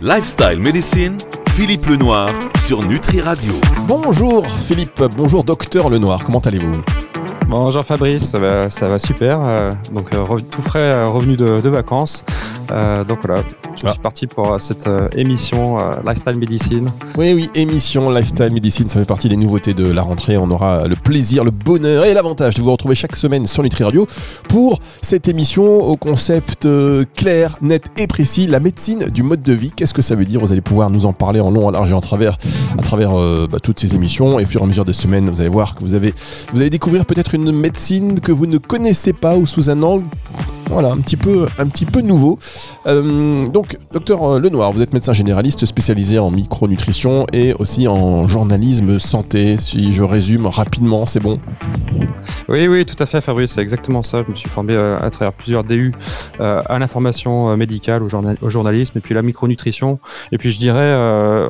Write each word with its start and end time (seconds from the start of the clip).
Lifestyle 0.00 0.58
Medicine, 0.58 1.16
Philippe 1.50 1.86
Lenoir 1.86 2.30
sur 2.58 2.82
Nutri 2.86 3.20
Radio. 3.20 3.54
Bonjour 3.86 4.46
Philippe, 4.46 5.02
bonjour 5.16 5.44
docteur 5.44 5.90
Lenoir, 5.90 6.24
comment 6.24 6.40
allez-vous? 6.40 6.82
Bonjour 7.48 7.84
Fabrice, 7.84 8.30
ça 8.30 8.38
va, 8.38 8.70
ça 8.70 8.88
va 8.88 8.98
super. 8.98 9.42
Euh, 9.46 9.70
donc 9.92 10.14
euh, 10.14 10.38
tout 10.50 10.62
frais, 10.62 10.80
euh, 10.80 11.06
revenu 11.06 11.36
de, 11.36 11.60
de 11.60 11.68
vacances. 11.68 12.24
donc 13.06 13.18
voilà, 13.22 13.42
je 13.84 13.90
suis 13.90 14.00
parti 14.00 14.26
pour 14.26 14.60
cette 14.60 14.88
émission 15.16 15.78
Lifestyle 16.06 16.38
Medicine. 16.38 16.90
Oui, 17.16 17.32
oui, 17.34 17.50
émission 17.54 18.10
Lifestyle 18.10 18.52
Medicine, 18.52 18.88
ça 18.88 19.00
fait 19.00 19.06
partie 19.06 19.28
des 19.28 19.36
nouveautés 19.36 19.74
de 19.74 19.90
la 19.90 20.02
rentrée. 20.02 20.36
On 20.36 20.50
aura 20.50 20.86
le 20.86 20.96
plaisir, 20.96 21.44
le 21.44 21.50
bonheur 21.50 22.04
et 22.04 22.14
l'avantage 22.14 22.54
de 22.54 22.62
vous 22.62 22.72
retrouver 22.72 22.94
chaque 22.94 23.16
semaine 23.16 23.46
sur 23.46 23.62
Nutri 23.62 23.84
Radio 23.84 24.06
pour 24.48 24.80
cette 25.02 25.28
émission 25.28 25.64
au 25.64 25.96
concept 25.96 26.66
clair, 27.14 27.56
net 27.60 27.84
et 27.98 28.06
précis, 28.06 28.46
la 28.46 28.60
médecine 28.60 29.06
du 29.06 29.22
mode 29.22 29.42
de 29.42 29.52
vie. 29.52 29.72
Qu'est-ce 29.74 29.94
que 29.94 30.02
ça 30.02 30.14
veut 30.14 30.24
dire? 30.24 30.40
Vous 30.40 30.52
allez 30.52 30.60
pouvoir 30.60 30.90
nous 30.90 31.06
en 31.06 31.12
parler 31.12 31.40
en 31.40 31.50
long, 31.50 31.66
en 31.66 31.70
large 31.70 31.90
et 31.90 31.94
en 31.94 32.00
travers 32.00 32.38
à 32.78 32.82
travers 32.82 33.12
bah, 33.48 33.58
toutes 33.62 33.80
ces 33.80 33.94
émissions. 33.94 34.38
Et 34.38 34.44
au 34.44 34.46
fur 34.46 34.60
et 34.60 34.64
à 34.64 34.66
mesure 34.66 34.84
des 34.84 34.92
semaines, 34.92 35.28
vous 35.28 35.40
allez 35.40 35.50
voir 35.50 35.74
que 35.74 35.80
vous, 35.80 35.94
avez, 35.94 36.14
vous 36.52 36.60
allez 36.60 36.70
découvrir 36.70 37.04
peut-être 37.04 37.34
une 37.34 37.52
médecine 37.52 38.20
que 38.20 38.32
vous 38.32 38.46
ne 38.46 38.58
connaissez 38.58 39.12
pas 39.12 39.36
ou 39.36 39.46
sous 39.46 39.70
un 39.70 39.82
angle 39.82 40.04
voilà, 40.72 40.90
un 40.90 41.00
petit 41.00 41.16
peu, 41.16 41.46
un 41.58 41.68
petit 41.68 41.84
peu 41.84 42.00
nouveau. 42.00 42.38
Euh, 42.86 43.46
donc, 43.48 43.78
docteur 43.92 44.24
euh, 44.24 44.40
Lenoir, 44.40 44.72
vous 44.72 44.82
êtes 44.82 44.92
médecin 44.92 45.12
généraliste 45.12 45.66
spécialisé 45.66 46.18
en 46.18 46.30
micronutrition 46.30 47.26
et 47.32 47.52
aussi 47.58 47.86
en 47.88 48.26
journalisme 48.26 48.98
santé. 48.98 49.56
Si 49.58 49.92
je 49.92 50.02
résume 50.02 50.46
rapidement, 50.46 51.04
c'est 51.04 51.20
bon? 51.20 51.38
Oui, 52.48 52.66
oui, 52.68 52.86
tout 52.86 53.00
à 53.02 53.06
fait, 53.06 53.20
Fabrice, 53.20 53.52
c'est 53.52 53.60
exactement 53.60 54.02
ça. 54.02 54.22
Je 54.26 54.30
me 54.30 54.34
suis 54.34 54.48
formé 54.48 54.72
euh, 54.72 54.98
à 54.98 55.10
travers 55.10 55.32
plusieurs 55.32 55.64
DU 55.64 55.92
à 56.40 56.78
l'information 56.78 57.56
médicale, 57.56 58.02
au, 58.02 58.50
journalisme 58.50 58.98
et 58.98 59.00
puis 59.00 59.14
la 59.14 59.22
micronutrition. 59.22 60.00
Et 60.32 60.38
puis, 60.38 60.50
je 60.50 60.58
dirais, 60.58 61.48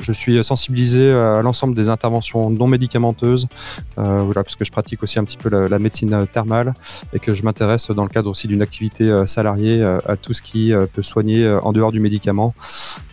je 0.00 0.12
suis 0.12 0.42
sensibilisé 0.42 1.12
à 1.12 1.42
l'ensemble 1.42 1.74
des 1.74 1.88
interventions 1.88 2.48
non 2.48 2.66
médicamenteuses, 2.66 3.48
voilà, 3.96 4.42
parce 4.42 4.56
que 4.56 4.64
je 4.64 4.70
pratique 4.70 5.02
aussi 5.02 5.18
un 5.18 5.24
petit 5.24 5.36
peu 5.36 5.50
la, 5.50 5.68
la 5.68 5.78
médecine 5.78 6.26
thermale 6.32 6.74
et 7.12 7.18
que 7.18 7.34
je 7.34 7.42
m'intéresse 7.42 7.90
dans 7.90 8.04
le 8.04 8.08
cadre 8.08 8.30
aussi 8.30 8.48
d'une 8.48 8.59
activité 8.62 9.04
euh, 9.04 9.26
salariée 9.26 9.82
euh, 9.82 9.98
à 10.06 10.16
tout 10.16 10.32
ce 10.32 10.42
qui 10.42 10.72
euh, 10.72 10.86
peut 10.86 11.02
soigner 11.02 11.48
en 11.62 11.72
dehors 11.72 11.92
du 11.92 12.00
médicament. 12.00 12.54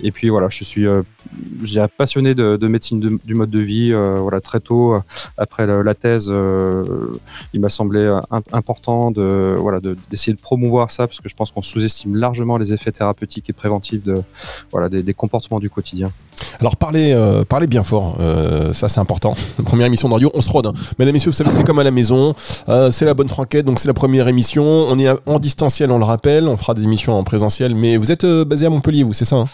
Et 0.01 0.11
puis 0.11 0.29
voilà, 0.29 0.49
je 0.49 0.63
suis 0.63 0.85
je 1.63 1.87
passionné 1.97 2.35
de, 2.35 2.67
médecine 2.67 3.19
du 3.23 3.35
mode 3.35 3.49
de 3.49 3.59
vie. 3.59 3.91
voilà, 3.91 4.41
très 4.41 4.59
tôt, 4.59 4.99
après 5.37 5.65
la, 5.65 5.95
thèse, 5.95 6.31
il 7.53 7.59
m'a 7.59 7.69
semblé 7.69 8.19
important 8.51 9.11
de 9.11 9.55
voilà 9.59 9.79
d'essayer 10.09 10.33
de, 10.33 10.39
promouvoir 10.39 10.91
ça 10.91 11.07
parce 11.07 11.19
que 11.19 11.29
je 11.29 11.35
pense 11.35 11.51
qu'on 11.51 11.61
sous-estime 11.61 12.15
largement 12.15 12.57
les 12.57 12.73
effets 12.73 12.91
thérapeutiques 12.91 13.49
et 13.49 13.53
préventifs 13.53 14.01
voilà 14.71 14.89
des, 14.89 15.13
comportements 15.13 15.59
du 15.59 15.69
quotidien. 15.69 16.11
Alors 16.59 16.75
parlez, 16.75 17.15
parlez 17.49 17.67
bien 17.67 17.83
fort, 17.83 18.17
ça 18.73 18.89
c'est 18.89 18.99
important. 18.99 19.35
Première 19.65 19.87
émission 19.87 20.07
de 20.07 20.13
radio, 20.13 20.31
on 20.33 20.41
se 20.41 20.49
rôde. 20.49 20.67
Hein. 20.67 20.73
Mesdames 20.99 21.09
et 21.09 21.13
messieurs, 21.13 21.31
vous 21.31 21.37
savez, 21.37 21.51
c'est 21.51 21.65
comme 21.65 21.79
à 21.79 21.83
la 21.83 21.91
maison, 21.91 22.35
c'est 22.91 23.05
la 23.05 23.13
bonne 23.13 23.29
franquette, 23.29 23.65
donc 23.65 23.79
c'est 23.79 23.87
la 23.87 23.93
première 23.93 24.27
émission. 24.27 24.95
Distanciel, 25.39 25.91
on 25.91 25.97
le 25.97 26.05
rappelle. 26.05 26.47
On 26.47 26.57
fera 26.57 26.73
des 26.73 26.83
émissions 26.83 27.13
en 27.13 27.23
présentiel. 27.23 27.75
Mais 27.75 27.97
vous 27.97 28.11
êtes 28.11 28.23
euh, 28.23 28.45
basé 28.45 28.65
à 28.65 28.69
Montpellier, 28.69 29.03
vous, 29.03 29.13
c'est 29.13 29.25
ça 29.25 29.37
hein? 29.37 29.45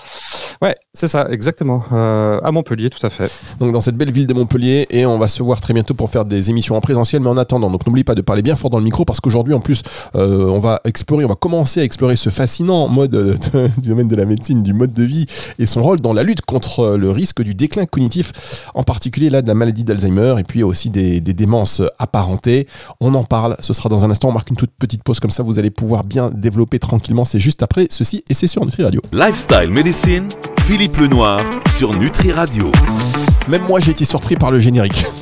Ouais, 0.62 0.76
c'est 0.94 1.08
ça, 1.08 1.28
exactement. 1.30 1.84
Euh, 1.92 2.39
à 2.44 2.52
Montpellier, 2.52 2.89
tout 2.89 3.06
à 3.06 3.09
fait. 3.09 3.31
Donc 3.59 3.73
dans 3.73 3.81
cette 3.81 3.95
belle 3.95 4.11
ville 4.11 4.28
de 4.28 4.34
Montpellier. 4.34 4.88
Et 4.89 5.06
on 5.06 5.17
va 5.17 5.28
se 5.28 5.42
voir 5.44 5.61
très 5.61 5.73
bientôt 5.73 5.94
pour 5.94 6.09
faire 6.09 6.26
des 6.26 6.50
émissions 6.50 6.76
en 6.76 6.81
présentiel. 6.81 7.22
Mais 7.22 7.30
en 7.30 7.38
attendant, 7.38 7.70
donc 7.70 7.86
n'oubliez 7.86 8.04
pas 8.04 8.16
de 8.16 8.22
parler 8.22 8.42
bien 8.42 8.56
fort 8.56 8.70
dans 8.70 8.78
le 8.78 8.84
micro 8.84 9.06
parce 9.06 9.20
qu'aujourd'hui, 9.20 9.54
en 9.54 9.59
plus, 9.59 9.81
euh, 10.16 10.50
on 10.50 10.59
va 10.59 10.81
explorer, 10.86 11.26
on 11.26 11.30
va 11.30 11.36
commencer 11.36 11.81
à 11.81 11.84
explorer 11.84 12.16
ce 12.16 12.30
fascinant 12.30 12.88
mode 12.88 13.38
du 13.78 13.89
domaine 13.89 14.08
de 14.08 14.16
la 14.16 14.26
médecine, 14.26 14.64
du 14.64 14.73
mode 14.73 14.93
de 14.93 15.04
vie 15.04 15.26
et 15.60 15.66
son 15.66 15.83
rôle 15.83 15.99
dans 15.99 16.14
la 16.14 16.23
lutte 16.23 16.42
contre 16.42 16.95
le 16.98 17.11
risque 17.11 17.42
du 17.42 17.55
déclin 17.55 17.86
cognitif, 17.86 18.70
en 18.73 18.83
particulier 18.83 19.30
là 19.30 19.42
de 19.42 19.48
la 19.48 19.54
maladie 19.54 19.83
d'Alzheimer 19.83 20.36
et 20.39 20.43
puis 20.43 20.64
aussi 20.64 20.89
des, 20.89 21.22
des 21.22 21.33
démences 21.33 21.82
apparentées. 21.99 22.67
On 22.99 23.14
en 23.16 23.23
parle. 23.23 23.55
Ce 23.60 23.73
sera 23.73 23.89
dans 23.89 24.05
un 24.05 24.11
instant. 24.11 24.30
On 24.30 24.32
marque 24.32 24.49
une 24.49 24.55
toute 24.55 24.72
petite 24.72 25.04
pause 25.04 25.20
comme 25.20 25.32
ça. 25.32 25.43
Vous 25.43 25.60
allez 25.60 25.62
pouvoir 25.69 26.03
bien 26.03 26.29
développer 26.29 26.79
tranquillement. 26.79 27.25
C'est 27.25 27.39
juste 27.39 27.63
après 27.63 27.87
ceci 27.89 28.23
et 28.29 28.33
c'est 28.33 28.47
sur 28.47 28.65
Nutri 28.65 28.83
Radio. 28.83 29.01
Lifestyle 29.11 29.69
Medicine, 29.69 30.27
Philippe 30.61 30.97
Lenoir 30.97 31.41
sur 31.77 31.97
Nutri 31.97 32.31
Radio. 32.31 32.71
Même 33.47 33.63
moi, 33.67 33.79
j'ai 33.79 33.91
été 33.91 34.05
surpris 34.05 34.35
par 34.35 34.51
le 34.51 34.59
générique. 34.59 35.05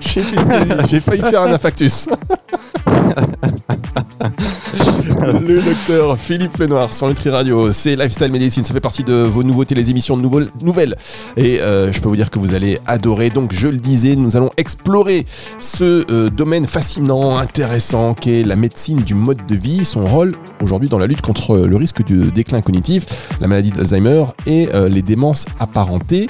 j'ai 0.88 1.00
failli 1.00 1.22
faire 1.22 1.42
un 1.42 1.52
infarctus. 1.52 2.08
le 5.32 5.62
docteur 5.62 6.18
Philippe 6.18 6.56
Lenoir 6.58 6.92
sur 6.92 7.08
Nutri 7.08 7.30
Radio, 7.30 7.72
c'est 7.72 7.96
Lifestyle 7.96 8.30
Medicine, 8.30 8.64
ça 8.64 8.72
fait 8.72 8.80
partie 8.80 9.04
de 9.04 9.12
vos 9.12 9.42
nouveautés, 9.42 9.74
les 9.74 9.90
émissions 9.90 10.16
de 10.16 10.48
nouvelles. 10.62 10.96
Et 11.36 11.60
euh, 11.60 11.92
je 11.92 12.00
peux 12.00 12.08
vous 12.08 12.16
dire 12.16 12.30
que 12.30 12.38
vous 12.38 12.54
allez 12.54 12.78
adorer. 12.86 13.30
Donc 13.30 13.52
je 13.52 13.68
le 13.68 13.78
disais, 13.78 14.16
nous 14.16 14.36
allons 14.36 14.50
explorer 14.56 15.26
ce 15.58 16.04
euh, 16.10 16.30
domaine 16.30 16.66
fascinant, 16.66 17.38
intéressant 17.38 18.14
qu'est 18.14 18.42
la 18.42 18.56
médecine 18.56 19.02
du 19.02 19.14
mode 19.14 19.44
de 19.46 19.54
vie, 19.54 19.84
son 19.84 20.06
rôle 20.06 20.34
aujourd'hui 20.62 20.88
dans 20.88 20.98
la 20.98 21.06
lutte 21.06 21.22
contre 21.22 21.58
le 21.58 21.76
risque 21.76 22.04
du 22.04 22.30
déclin 22.30 22.60
cognitif, 22.60 23.04
la 23.40 23.48
maladie 23.48 23.70
d'Alzheimer 23.70 24.24
et 24.46 24.68
euh, 24.74 24.88
les 24.88 25.02
démences 25.02 25.46
apparentées. 25.60 26.28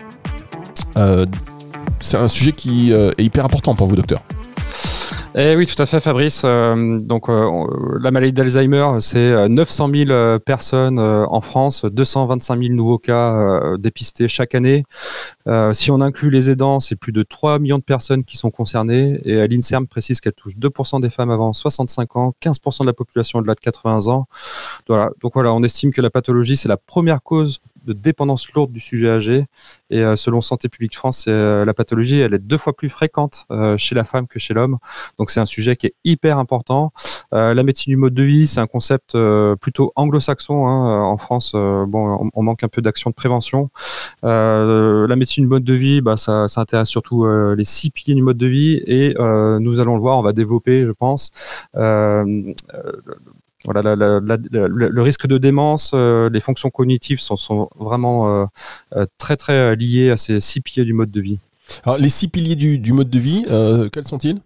c'est 2.00 2.16
un 2.16 2.28
sujet 2.28 2.52
qui 2.52 2.92
est 2.92 3.22
hyper 3.22 3.44
important 3.44 3.75
pour 3.75 3.86
vous, 3.86 3.96
docteur. 3.96 4.20
Eh 5.41 5.54
oui, 5.54 5.66
tout 5.66 5.81
à 5.81 5.87
fait, 5.87 6.00
Fabrice. 6.00 6.43
Euh, 6.44 6.99
donc, 6.99 7.28
euh, 7.28 7.65
la 8.00 8.10
maladie 8.10 8.32
d'Alzheimer, 8.32 8.99
c'est 9.00 9.49
900 9.49 9.88
euh, 9.88 10.06
000 10.06 10.38
personnes 10.41 10.99
en 10.99 11.41
France, 11.41 11.84
225 11.84 12.60
000 12.60 12.75
nouveaux 12.75 12.99
cas 12.99 13.76
dépistés 13.78 14.26
chaque 14.26 14.56
année. 14.56 14.82
si 15.75 15.93
on 15.93 16.00
inclut 16.00 16.31
les 16.31 16.50
aidants, 16.50 16.81
c'est 16.81 16.97
plus 16.97 17.12
de 17.12 17.22
3 17.22 17.60
millions 17.60 17.78
de 17.78 17.84
personnes 17.84 18.25
qui 18.25 18.37
sont 18.37 18.50
concernées. 18.50 19.21
Et 19.22 19.47
l'INSERM 19.47 19.87
précise 19.87 20.21
qu'elle 20.21 20.32
touche 20.32 20.56
2% 20.56 21.00
des 21.00 21.09
femmes 21.09 21.31
avant 21.31 21.53
65 21.53 22.16
ans, 22.16 22.34
15% 22.43 22.81
de 22.81 22.87
la 22.87 22.93
population 22.93 23.38
au-delà 23.38 23.55
de 23.55 23.60
80 23.60 24.09
ans. 24.09 24.26
Donc 24.88 25.34
voilà, 25.34 25.55
on 25.55 25.62
estime 25.62 25.93
que 25.93 26.00
la 26.00 26.10
pathologie, 26.10 26.56
c'est 26.56 26.69
la 26.69 26.76
première 26.76 27.22
cause 27.22 27.60
de 27.84 27.92
dépendance 27.92 28.50
lourde 28.52 28.72
du 28.72 28.80
sujet 28.80 29.08
âgé. 29.08 29.46
Et 29.90 30.02
euh, 30.02 30.16
selon 30.16 30.40
Santé 30.40 30.68
publique 30.68 30.96
France, 30.96 31.24
euh, 31.28 31.64
la 31.64 31.74
pathologie, 31.74 32.20
elle 32.20 32.34
est 32.34 32.38
deux 32.38 32.58
fois 32.58 32.74
plus 32.74 32.90
fréquente 32.90 33.46
euh, 33.50 33.76
chez 33.76 33.94
la 33.94 34.04
femme 34.04 34.26
que 34.26 34.38
chez 34.38 34.54
l'homme. 34.54 34.78
Donc 35.18 35.30
c'est 35.30 35.40
un 35.40 35.46
sujet 35.46 35.76
qui 35.76 35.86
est 35.86 35.94
hyper 36.04 36.38
important. 36.38 36.92
la 37.32 37.62
médecine 37.62 37.92
du 37.92 37.96
mode 37.96 38.14
de 38.14 38.22
vie, 38.22 38.46
c'est 38.46 38.60
un 38.60 38.66
concept 38.66 39.16
plutôt 39.60 39.92
anglo-saxon. 39.96 40.66
Hein. 40.66 41.02
En 41.02 41.16
France, 41.16 41.52
bon, 41.52 42.30
on, 42.34 42.42
manque 42.42 42.64
un 42.64 42.68
peu 42.68 42.82
d'action 42.82 43.10
de 43.10 43.14
prévention. 43.14 43.70
la 44.22 45.16
médecine 45.16 45.44
du 45.44 45.48
mode 45.48 45.64
de 45.64 45.74
vie, 45.74 46.00
bah, 46.00 46.16
ça, 46.16 46.48
ça 46.48 46.60
intéresse 46.60 46.88
surtout 46.88 47.26
les 47.54 47.64
six 47.64 47.90
piliers 47.90 48.14
du 48.14 48.22
mode 48.22 48.38
de 48.38 48.46
vie. 48.46 48.82
Et 48.86 49.14
nous 49.18 49.80
allons 49.80 49.94
le 49.94 50.00
voir, 50.00 50.18
on 50.18 50.22
va 50.22 50.32
développer, 50.32 50.84
je 50.86 50.92
pense, 50.92 51.30
voilà, 53.64 53.96
le 53.96 55.00
risque 55.00 55.26
de 55.26 55.36
démence, 55.36 55.91
euh, 55.94 56.30
les 56.30 56.41
fonctions 56.41 56.70
cognitives 56.70 57.20
sont, 57.20 57.69
vraiment 57.78 58.28
euh, 58.28 58.46
euh, 58.94 59.06
très 59.19 59.36
très 59.36 59.74
liées 59.74 60.10
à 60.10 60.16
ces 60.16 60.41
six 60.41 60.60
piliers 60.60 60.84
du 60.84 60.92
mode 60.92 61.10
de 61.10 61.20
vie. 61.20 61.38
Alors, 61.84 61.98
les 61.98 62.08
six 62.08 62.28
piliers 62.28 62.56
du, 62.56 62.78
du 62.78 62.92
mode 62.92 63.10
de 63.10 63.19
vie, 63.19 63.44
quels 63.92 64.06
sont-ils? 64.06 64.41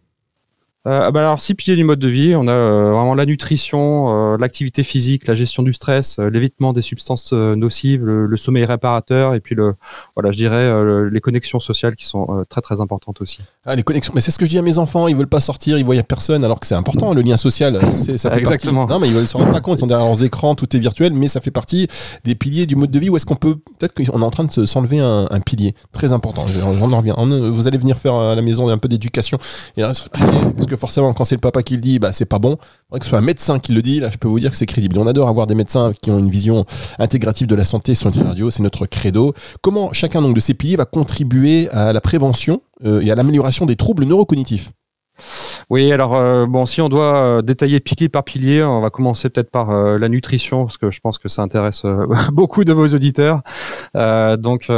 Euh, 0.88 1.12
bah 1.12 1.20
alors 1.20 1.41
six 1.41 1.54
piliers 1.54 1.76
du 1.76 1.84
mode 1.84 2.00
de 2.00 2.09
vie, 2.09 2.34
on 2.34 2.48
a 2.48 2.53
euh, 2.53 2.91
vraiment 2.91 3.15
la 3.15 3.25
nutrition, 3.25 4.32
euh, 4.32 4.37
l'activité 4.37 4.82
physique, 4.82 5.28
la 5.28 5.37
gestion 5.37 5.62
du 5.62 5.72
stress, 5.72 6.19
l'évitement 6.19 6.72
des 6.72 6.82
substances 6.82 7.32
nocives, 7.32 8.04
le, 8.04 8.37
sommeil 8.37 8.65
réparateur 8.65 9.34
et 9.34 9.41
puis 9.41 9.54
le 9.54 9.75
voilà, 10.16 10.32
je 10.32 10.38
dirais 10.38 11.10
les 11.10 11.20
connexions 11.20 11.60
sociales 11.60 11.94
qui 11.94 12.06
sont 12.06 12.44
très 12.48 12.60
très 12.60 12.81
importantes 12.81 13.20
aussi. 13.20 13.38
Ah 13.65 13.76
les 13.76 13.84
connexions, 13.84 14.12
mais 14.17 14.20
c'est 14.20 14.32
ce 14.32 14.38
que 14.38 14.44
je 14.44 14.50
dis 14.50 14.58
à 14.58 14.62
mes 14.62 14.79
enfants, 14.79 15.06
ils 15.06 15.14
veulent 15.14 15.29
pas 15.29 15.40
sortir, 15.40 15.79
ils 15.79 15.84
voient 15.84 16.02
personne 16.02 16.44
alors 16.44 16.58
que 16.58 16.67
c'est 16.67 16.75
important 16.75 17.14
le 17.14 17.23
lien 17.23 17.37
social, 17.37 17.78
c'est 17.93 18.19
ça 18.19 18.31
fait 18.31 18.38
Exactement. 18.38 18.87
Non 18.87 18.99
mais 18.99 19.08
ils 19.08 19.14
ne 19.14 19.25
se 19.25 19.37
rendent 19.37 19.52
pas 19.52 19.61
compte, 19.61 19.78
ils 19.78 19.81
sont 19.81 19.87
derrière 19.87 20.06
leurs 20.06 20.25
écrans, 20.25 20.56
tout 20.56 20.75
est 20.75 20.81
virtuel 20.81 21.12
mais 21.12 21.28
ça 21.28 21.40
fait 21.40 21.52
partie 21.52 21.87
des 22.25 22.35
piliers 22.35 22.67
du 22.67 22.75
mode 22.75 22.90
de 22.90 22.99
vie 22.99 23.08
où 23.08 23.17
est-ce 23.17 23.26
qu'on 23.26 23.37
peut 23.37 23.56
peut-être 23.78 23.94
qu'on 23.94 24.20
est 24.20 24.25
en 24.25 24.31
train 24.31 24.44
de 24.44 24.67
s'enlever 24.67 24.99
un, 24.99 25.28
un, 25.31 25.40
pilier 25.40 25.76
très 25.93 26.12
important. 26.12 26.44
J'en 26.46 26.96
reviens. 26.96 27.14
Vous 27.50 27.69
allez 27.69 27.78
venir 27.78 27.99
faire 27.99 28.17
à 28.17 28.35
la 28.35 28.43
maison 28.43 28.69
un 28.69 28.78
peu 28.78 28.88
d'éducation 28.88 29.38
et 29.76 29.82
parce 29.82 30.67
que 30.67 30.72
forcément, 30.77 31.13
quand 31.13 31.25
c'est 31.25 31.35
le 31.35 31.41
papa 31.41 31.63
qui 31.63 31.75
le 31.75 31.81
dit, 31.81 31.99
bah, 31.99 32.13
c'est 32.13 32.25
pas 32.25 32.39
bon. 32.39 32.57
que 32.57 33.03
ce 33.03 33.09
soit 33.09 33.19
un 33.19 33.23
médecin 33.23 33.59
qui 33.59 33.73
le 33.73 33.83
dit, 33.83 34.01
là, 34.01 34.11
je 34.11 34.19
peux 34.19 34.29
vous 34.29 34.41
dire 34.41 34.51
que 34.51 34.57
c'est 34.57 34.67
crédible. 34.67 34.99
on 34.99 35.07
adore 35.07 35.29
avoir 35.29 35.47
des 35.47 35.55
médecins 35.55 35.93
qui 36.01 36.11
ont 36.11 36.19
une 36.19 36.31
vision 36.31 36.65
intégrative 36.99 37.47
de 37.47 37.55
la 37.55 37.65
santé 37.65 37.95
sur 37.95 38.09
une 38.09 38.51
c'est 38.51 38.63
notre 38.63 38.87
credo. 38.87 39.35
Comment 39.61 39.93
chacun 39.93 40.23
donc, 40.23 40.35
de 40.35 40.41
ces 40.41 40.55
piliers 40.55 40.77
va 40.77 40.85
contribuer 40.85 41.69
à 41.71 41.93
la 41.93 42.01
prévention 42.01 42.61
euh, 42.85 43.01
et 43.01 43.11
à 43.11 43.15
l'amélioration 43.15 43.67
des 43.67 43.77
troubles 43.77 44.05
neurocognitifs? 44.05 44.71
Oui, 45.73 45.91
alors 45.91 46.15
euh, 46.15 46.45
bon, 46.45 46.67
si 46.67 46.83
on 46.83 46.91
doit 46.91 47.39
euh, 47.39 47.41
détailler 47.41 47.81
pilier 47.81 48.11
par 48.11 48.25
pilier, 48.25 48.63
on 48.63 48.83
va 48.83 48.91
commencer 48.91 49.31
peut-être 49.31 49.51
par 49.51 49.71
euh, 49.71 49.97
la 49.97 50.11
nutrition 50.11 50.67
parce 50.67 50.77
que 50.77 50.91
je 50.91 51.01
pense 51.01 51.17
que 51.17 51.31
ça 51.31 51.41
intéresse 51.41 51.87
beaucoup 52.31 52.65
de 52.65 52.75
vos 52.75 52.89
auditeurs. 52.89 53.41
donc, 53.95 54.71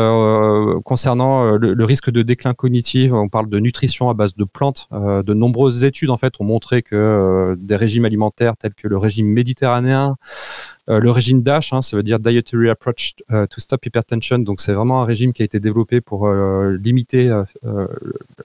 concernant 0.84 1.56
le, 1.56 1.84
risque 1.84 2.10
de 2.10 2.22
déclin 2.22 2.54
cognitif, 2.54 3.12
on 3.12 3.28
parle 3.28 3.48
de 3.48 3.58
nutrition 3.58 4.08
à 4.08 4.14
base 4.14 4.36
de 4.36 4.44
plantes. 4.44 4.88
de 4.92 5.34
nombreuses 5.34 5.82
études 5.82 6.10
en 6.10 6.16
fait 6.16 6.34
ont 6.38 6.44
montré 6.44 6.82
que 6.82 7.56
des 7.58 7.74
régimes 7.74 8.04
alimentaires 8.04 8.56
tels 8.56 8.74
que 8.74 8.86
le 8.86 8.96
régime 8.96 9.26
méditerranéen, 9.26 10.14
euh, 10.14 10.73
le 10.86 11.10
régime 11.10 11.42
DASH, 11.42 11.72
hein, 11.72 11.82
ça 11.82 11.96
veut 11.96 12.02
dire 12.02 12.18
Dietary 12.20 12.68
Approach 12.68 13.14
euh, 13.30 13.46
to 13.46 13.60
Stop 13.60 13.86
Hypertension. 13.86 14.38
Donc, 14.38 14.60
c'est 14.60 14.72
vraiment 14.72 15.02
un 15.02 15.04
régime 15.04 15.32
qui 15.32 15.42
a 15.42 15.44
été 15.44 15.60
développé 15.60 16.00
pour 16.00 16.26
euh, 16.26 16.76
limiter 16.82 17.30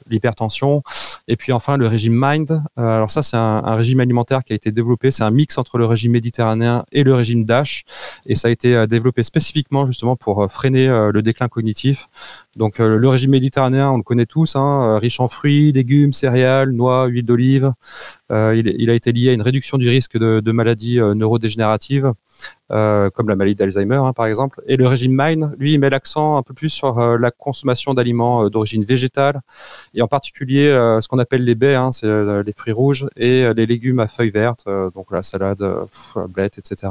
l'hypertension. 0.09 0.83
Et 1.27 1.36
puis 1.36 1.51
enfin, 1.51 1.77
le 1.77 1.86
régime 1.88 2.13
MIND. 2.13 2.63
alors 2.75 3.12
ça, 3.12 3.21
c'est 3.21 3.38
un, 3.38 3.75
régime 3.75 4.00
alimentaire 4.00 4.44
qui 4.44 4.53
a 4.53 4.56
été 4.56 4.71
développé. 4.71 5.12
C'est 5.12 5.24
un 5.24 5.31
mix 5.31 5.57
entre 5.57 5.77
le 5.77 5.86
régime 5.86 6.13
méditerranéen 6.13 6.86
et 6.91 7.03
le 7.03 7.13
régime 7.13 7.45
DASH. 7.45 7.83
Et 8.25 8.36
ça 8.36 8.47
a 8.47 8.51
été 8.51 8.88
développé 8.88 9.24
spécifiquement 9.24 9.86
justement 9.86 10.15
pour 10.15 10.51
freiner 10.51 10.88
le 10.88 11.21
déclin 11.21 11.47
cognitif. 11.47 12.07
Donc 12.56 12.80
le 12.80 13.07
régime 13.07 13.31
méditerranéen, 13.31 13.92
on 13.92 13.98
le 13.98 14.04
connaît 14.04 14.25
tous, 14.25 14.56
hein, 14.56 14.98
riche 14.98 15.19
en 15.19 15.28
fruits, 15.28 15.72
légumes, 15.72 16.13
céréales, 16.13 16.72
noix, 16.72 17.06
huile 17.06 17.25
d'olive. 17.25 17.72
Il, 18.31 18.90
a 18.90 18.94
été 18.94 19.12
lié 19.12 19.30
à 19.30 19.34
une 19.34 19.42
réduction 19.42 19.78
du 19.78 19.88
risque 19.88 20.18
de, 20.18 20.51
maladies 20.51 21.00
neurodégénératives. 21.00 22.12
Euh, 22.72 23.10
comme 23.10 23.28
la 23.28 23.36
maladie 23.36 23.56
d'Alzheimer 23.56 23.96
hein, 23.96 24.13
par 24.13 24.28
exemple. 24.28 24.62
Et 24.68 24.78
le 24.78 24.86
régime 24.86 25.13
MIND, 25.13 25.56
lui, 25.57 25.74
il 25.74 25.80
met 25.80 25.90
l'accent 25.90 26.38
un 26.38 26.44
peu 26.44 26.54
plus 26.54 26.69
sur 26.69 27.00
euh, 27.00 27.18
la 27.18 27.31
consommation 27.31 27.96
d'aliments 27.96 28.46
euh, 28.46 28.50
d'origine 28.51 28.84
végétale, 28.84 29.42
et 29.96 30.04
en 30.04 30.07
particulier 30.07 30.69
ce 31.01 31.07
qu'on 31.07 31.18
appelle 31.18 31.44
les 31.44 31.56
baies, 31.56 31.74
hein, 31.74 31.92
c'est 31.92 32.07
les 32.44 32.54
fruits 32.54 32.74
rouges, 32.74 33.07
et 33.16 33.51
les 33.56 33.66
légumes 33.66 34.00
à 34.00 34.07
feuilles 34.07 34.30
vertes, 34.30 34.66
donc 34.94 35.12
la 35.12 35.24
salade, 35.24 35.63
blettes, 36.30 36.60
etc 36.60 36.90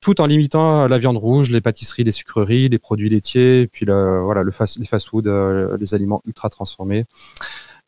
tout 0.00 0.20
en 0.20 0.26
limitant 0.26 0.86
la 0.86 0.98
viande 0.98 1.16
rouge, 1.16 1.50
les 1.50 1.60
pâtisseries, 1.60 2.04
les 2.04 2.12
sucreries, 2.12 2.68
les 2.68 2.78
produits 2.78 3.08
laitiers, 3.08 3.68
puis 3.70 3.86
voilà, 3.86 4.42
le 4.42 4.52
fast, 4.52 4.78
les 4.78 4.86
fast-food, 4.86 5.26
les 5.80 5.94
aliments 5.94 6.22
ultra 6.26 6.48
transformés. 6.48 7.04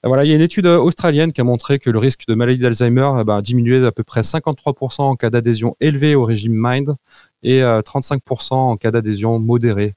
Voilà, 0.02 0.24
il 0.24 0.30
y 0.30 0.32
a 0.32 0.36
une 0.36 0.40
étude 0.40 0.64
euh, 0.64 0.78
australienne 0.78 1.30
qui 1.30 1.42
a 1.42 1.44
montré 1.44 1.78
que 1.78 1.90
le 1.90 1.98
risque 1.98 2.26
de 2.26 2.34
maladie 2.34 2.58
d'Alzheimer 2.58 3.10
eh 3.20 3.24
ben, 3.24 3.36
a 3.36 3.42
diminué 3.42 3.82
d'à 3.82 3.92
peu 3.92 4.02
près 4.02 4.22
53% 4.22 5.02
en 5.02 5.14
cas 5.14 5.28
d'adhésion 5.28 5.76
élevée 5.78 6.14
au 6.14 6.24
régime 6.24 6.54
MIND 6.54 6.96
et 7.42 7.60
35% 7.60 8.52
euh, 8.52 8.56
en 8.56 8.76
cas 8.76 8.90
d'adhésion 8.90 9.38
modérée. 9.38 9.94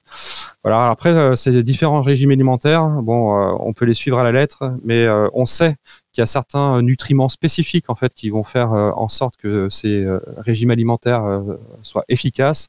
Voilà. 0.62 0.90
Après, 0.90 1.10
euh, 1.10 1.36
ces 1.36 1.62
différents 1.62 2.02
régimes 2.02 2.32
alimentaires, 2.32 2.86
bon, 3.02 3.34
on 3.60 3.72
peut 3.72 3.86
les 3.86 3.94
suivre 3.94 4.18
à 4.18 4.24
la 4.24 4.32
lettre, 4.32 4.72
mais 4.84 5.06
on 5.32 5.46
sait 5.46 5.76
qu'il 6.14 6.22
y 6.22 6.24
a 6.24 6.26
certains 6.26 6.80
nutriments 6.80 7.28
spécifiques 7.28 7.90
en 7.90 7.94
fait 7.94 8.14
qui 8.14 8.30
vont 8.30 8.44
faire 8.44 8.70
en 8.72 9.08
sorte 9.08 9.36
que 9.36 9.68
ces 9.68 10.06
régimes 10.38 10.70
alimentaires 10.70 11.42
soient 11.82 12.04
efficaces. 12.08 12.68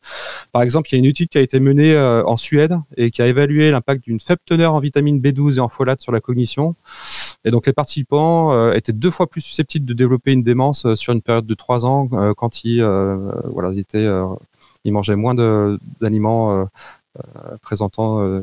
Par 0.51 0.61
exemple, 0.63 0.89
il 0.89 0.93
y 0.93 0.97
a 0.97 0.99
une 0.99 1.05
étude 1.05 1.29
qui 1.29 1.37
a 1.37 1.41
été 1.41 1.59
menée 1.59 1.97
en 1.97 2.37
Suède 2.37 2.77
et 2.97 3.11
qui 3.11 3.21
a 3.21 3.27
évalué 3.27 3.71
l'impact 3.71 4.03
d'une 4.03 4.19
faible 4.19 4.41
teneur 4.45 4.73
en 4.73 4.79
vitamine 4.79 5.19
B12 5.19 5.57
et 5.57 5.59
en 5.59 5.69
folate 5.69 6.01
sur 6.01 6.11
la 6.11 6.19
cognition. 6.19 6.75
Et 7.45 7.51
donc 7.51 7.67
les 7.67 7.73
participants 7.73 8.53
euh, 8.53 8.73
étaient 8.73 8.91
deux 8.91 9.11
fois 9.11 9.27
plus 9.27 9.41
susceptibles 9.41 9.85
de 9.85 9.93
développer 9.93 10.31
une 10.33 10.43
démence 10.43 10.85
euh, 10.85 10.95
sur 10.95 11.13
une 11.13 11.21
période 11.21 11.45
de 11.45 11.53
trois 11.53 11.85
ans 11.85 12.09
euh, 12.13 12.33
quand 12.33 12.65
ils, 12.65 12.83
voilà, 12.83 13.71
étaient, 13.77 14.07
ils 14.83 14.91
mangeaient 14.91 15.15
moins 15.15 15.35
d'aliments 15.35 16.67
présentant 17.61 18.41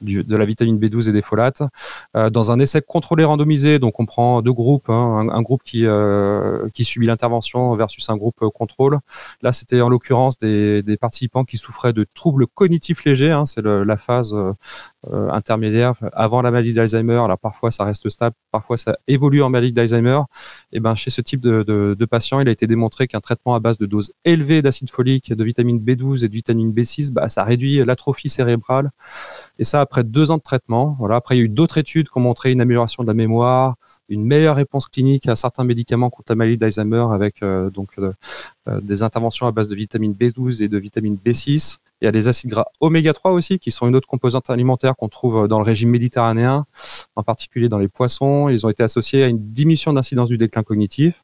de 0.00 0.36
la 0.36 0.44
vitamine 0.44 0.78
B12 0.78 1.08
et 1.08 1.12
des 1.12 1.22
folates. 1.22 1.62
Euh, 2.16 2.30
dans 2.30 2.50
un 2.50 2.58
essai 2.58 2.82
contrôlé 2.82 3.24
randomisé, 3.24 3.78
donc 3.78 4.00
on 4.00 4.06
prend 4.06 4.42
deux 4.42 4.52
groupes, 4.52 4.88
hein, 4.88 5.28
un, 5.30 5.42
groupe 5.42 5.62
qui, 5.62 5.86
euh, 5.86 6.68
qui 6.74 6.84
subit 6.84 7.06
l'intervention 7.06 7.74
versus 7.76 8.08
un 8.10 8.16
groupe 8.16 8.48
contrôle. 8.54 8.98
Là, 9.42 9.52
c'était 9.52 9.80
en 9.80 9.88
l'occurrence 9.88 10.38
des, 10.38 10.82
des, 10.82 10.96
participants 10.96 11.44
qui 11.44 11.56
souffraient 11.56 11.92
de 11.92 12.06
troubles 12.14 12.46
cognitifs 12.46 13.04
légers, 13.04 13.32
hein, 13.32 13.46
c'est 13.46 13.62
la 13.62 13.96
phase 13.96 14.34
euh, 15.10 15.30
intermédiaire 15.30 15.94
avant 16.12 16.42
la 16.42 16.50
maladie 16.50 16.72
d'Alzheimer. 16.72 17.18
Alors 17.24 17.38
parfois 17.38 17.70
ça 17.70 17.84
reste 17.84 18.08
stable, 18.08 18.36
parfois 18.50 18.78
ça 18.78 18.96
évolue 19.08 19.42
en 19.42 19.50
maladie 19.50 19.72
d'Alzheimer. 19.72 20.20
Et 20.72 20.80
ben 20.80 20.94
chez 20.94 21.10
ce 21.10 21.20
type 21.20 21.40
de, 21.40 21.62
de, 21.62 21.96
de 21.98 22.04
patient, 22.04 22.40
il 22.40 22.48
a 22.48 22.52
été 22.52 22.66
démontré 22.66 23.06
qu'un 23.08 23.20
traitement 23.20 23.54
à 23.54 23.60
base 23.60 23.78
de 23.78 23.86
doses 23.86 24.12
élevées 24.24 24.62
d'acide 24.62 24.90
folique, 24.90 25.32
de 25.32 25.44
vitamine 25.44 25.78
B12 25.78 26.24
et 26.24 26.28
de 26.28 26.32
vitamine 26.32 26.72
B6, 26.72 27.12
bah, 27.12 27.28
ça 27.28 27.44
réduit 27.44 27.84
l'atrophie 27.84 28.28
cérébrale. 28.28 28.90
Et 29.58 29.64
ça, 29.64 29.80
après 29.80 30.04
deux 30.04 30.30
ans 30.30 30.38
de 30.38 30.42
traitement. 30.42 30.96
Voilà. 30.98 31.16
Après, 31.16 31.36
il 31.36 31.38
y 31.38 31.42
a 31.42 31.44
eu 31.44 31.48
d'autres 31.48 31.78
études 31.78 32.08
qui 32.08 32.18
ont 32.18 32.20
montré 32.22 32.52
une 32.52 32.60
amélioration 32.60 33.02
de 33.02 33.08
la 33.08 33.14
mémoire, 33.14 33.76
une 34.08 34.24
meilleure 34.24 34.56
réponse 34.56 34.86
clinique 34.86 35.28
à 35.28 35.36
certains 35.36 35.64
médicaments 35.64 36.10
contre 36.10 36.32
la 36.32 36.36
maladie 36.36 36.56
d'Alzheimer 36.56 37.06
avec 37.12 37.42
euh, 37.42 37.70
donc 37.70 37.90
euh, 37.98 38.12
des 38.80 39.02
interventions 39.02 39.46
à 39.46 39.52
base 39.52 39.68
de 39.68 39.74
vitamine 39.74 40.14
B12 40.14 40.62
et 40.62 40.68
de 40.68 40.78
vitamine 40.78 41.16
B6. 41.24 41.78
Il 42.02 42.04
y 42.04 42.08
a 42.08 42.12
des 42.12 42.26
acides 42.26 42.50
gras 42.50 42.66
oméga 42.80 43.12
3 43.12 43.30
aussi, 43.30 43.60
qui 43.60 43.70
sont 43.70 43.86
une 43.86 43.94
autre 43.94 44.08
composante 44.08 44.50
alimentaire 44.50 44.96
qu'on 44.96 45.08
trouve 45.08 45.46
dans 45.46 45.60
le 45.60 45.64
régime 45.64 45.88
méditerranéen, 45.88 46.66
en 47.14 47.22
particulier 47.22 47.68
dans 47.68 47.78
les 47.78 47.86
poissons. 47.86 48.48
Ils 48.48 48.66
ont 48.66 48.70
été 48.70 48.82
associés 48.82 49.22
à 49.22 49.28
une 49.28 49.38
diminution 49.38 49.92
d'incidence 49.92 50.28
du 50.28 50.36
déclin 50.36 50.64
cognitif. 50.64 51.22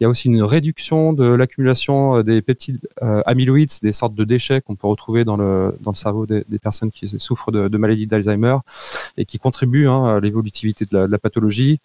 Il 0.00 0.04
y 0.04 0.06
a 0.06 0.08
aussi 0.08 0.28
une 0.28 0.42
réduction 0.42 1.12
de 1.12 1.26
l'accumulation 1.26 2.16
euh, 2.16 2.22
des 2.24 2.42
peptides 2.42 2.80
euh, 3.02 3.22
amyloïdes, 3.24 3.70
des 3.82 3.92
sortes 3.92 4.14
de 4.14 4.24
déchets 4.24 4.60
qu'on 4.60 4.74
peut 4.74 4.88
retrouver 4.88 5.24
dans 5.24 5.36
le, 5.36 5.76
cerveau 5.94 6.26
des, 6.26 6.42
personnes 6.60 6.90
qui 6.90 7.06
souffrent 7.20 7.52
de, 7.52 7.68
de 7.68 7.78
maladie 7.78 8.06
d'Alzheimer 8.06 8.56
et 9.16 9.24
qui 9.24 9.38
contribuent 9.38 9.86
hein, 9.86 10.16
à 10.16 10.20
l'évolutivité 10.20 10.86
de, 10.86 10.98
la, 10.98 11.18
pathologie. 11.18 11.80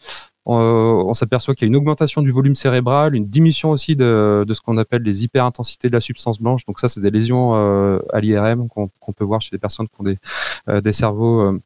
On, 0.46 1.14
s'aperçoit 1.14 1.56
qu'il 1.56 1.66
y 1.66 1.68
a 1.68 1.70
une 1.70 1.76
augmentation 1.76 2.22
du 2.22 2.32
volume 2.32 2.56
cérébral, 2.56 3.16
une 3.16 3.28
diminution 3.28 3.72
aussi 3.72 3.96
de, 3.96 4.46
ce 4.48 4.62
qu'on 4.62 4.78
appelle 4.78 5.02
les 5.02 5.24
hyperintensités 5.24 5.88
de 5.88 5.94
la 5.94 6.02
substance 6.02 6.40
blanche. 6.40 6.66
Donc 6.66 6.80
ça, 6.80 6.88
c'est 6.88 7.02
des 7.02 7.12
lésions 7.12 7.56
euh, 7.56 8.00
à 8.14 8.20
l'IRM 8.20 8.68
qu'on 8.70 9.14
peut 9.16 9.24
voir 9.24 9.42
chez 9.42 9.50
les 9.54 9.58
personnes 9.58 9.88
qui 9.88 9.96
ont 10.00 10.04
des, 10.04 10.82
des 10.82 10.94
cerveaux 10.94 11.60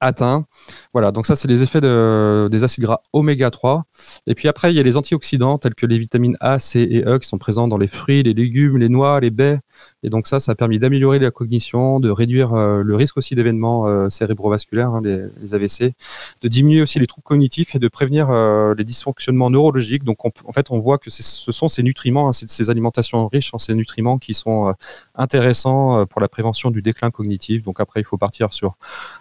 atteint. 0.00 0.46
Voilà, 0.92 1.12
donc 1.12 1.26
ça, 1.26 1.36
c'est 1.36 1.48
les 1.48 1.62
effets 1.62 1.80
de, 1.80 2.48
des 2.50 2.64
acides 2.64 2.84
gras 2.84 3.02
oméga 3.12 3.50
3. 3.50 3.84
Et 4.26 4.34
puis 4.34 4.48
après, 4.48 4.72
il 4.72 4.76
y 4.76 4.80
a 4.80 4.82
les 4.82 4.96
antioxydants 4.96 5.58
tels 5.58 5.74
que 5.74 5.86
les 5.86 5.98
vitamines 5.98 6.36
A, 6.40 6.58
C 6.58 6.80
et 6.80 7.04
E 7.06 7.18
qui 7.18 7.28
sont 7.28 7.38
présents 7.38 7.68
dans 7.68 7.78
les 7.78 7.88
fruits, 7.88 8.22
les 8.22 8.34
légumes, 8.34 8.78
les 8.78 8.88
noix, 8.88 9.20
les 9.20 9.30
baies. 9.30 9.60
Et 10.02 10.10
donc 10.10 10.26
ça, 10.26 10.40
ça 10.40 10.52
a 10.52 10.54
permis 10.54 10.78
d'améliorer 10.78 11.18
la 11.18 11.30
cognition, 11.30 12.00
de 12.00 12.10
réduire 12.10 12.54
euh, 12.54 12.82
le 12.82 12.96
risque 12.96 13.16
aussi 13.16 13.34
d'événements 13.34 13.86
euh, 13.86 14.08
cérébrovasculaires, 14.10 14.90
hein, 14.90 15.02
les, 15.02 15.54
AVC, 15.54 15.94
de 16.42 16.48
diminuer 16.48 16.82
aussi 16.82 16.98
les 16.98 17.06
troubles 17.06 17.24
cognitifs 17.24 17.74
et 17.74 17.78
de 17.78 17.88
prévenir 17.88 18.30
euh, 18.30 18.74
les 18.76 18.84
dysfonctionnements 18.84 19.50
neurologiques. 19.50 20.04
Donc 20.04 20.24
en 20.24 20.52
fait, 20.52 20.66
on 20.70 20.78
voit 20.78 20.98
que 20.98 21.10
ce 21.10 21.52
sont 21.52 21.68
ces 21.68 21.82
nutriments, 21.82 22.28
hein, 22.28 22.32
ces 22.32 22.70
alimentations 22.70 23.28
riches 23.28 23.52
en 23.52 23.58
ces 23.58 23.74
nutriments 23.74 24.18
qui 24.18 24.34
sont 24.34 24.74
intéressants 25.14 26.06
pour 26.06 26.20
la 26.20 26.28
prévention 26.28 26.70
du 26.70 26.82
déclin 26.82 27.10
cognitif. 27.10 27.62
Donc 27.62 27.80
après, 27.80 28.00
il 28.00 28.04
faut 28.04 28.18
partir 28.18 28.52
sur 28.52 28.76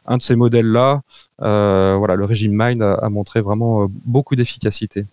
un 0.05 0.17
de 0.17 0.23
ces 0.23 0.35
modèles-là. 0.35 1.01
voilà, 1.39 2.15
le 2.15 2.25
régime 2.25 2.53
MIND 2.53 2.81
a 2.81 3.09
montré 3.09 3.41
vraiment 3.41 3.87
beaucoup 4.05 4.35
d'efficacité. 4.35 5.05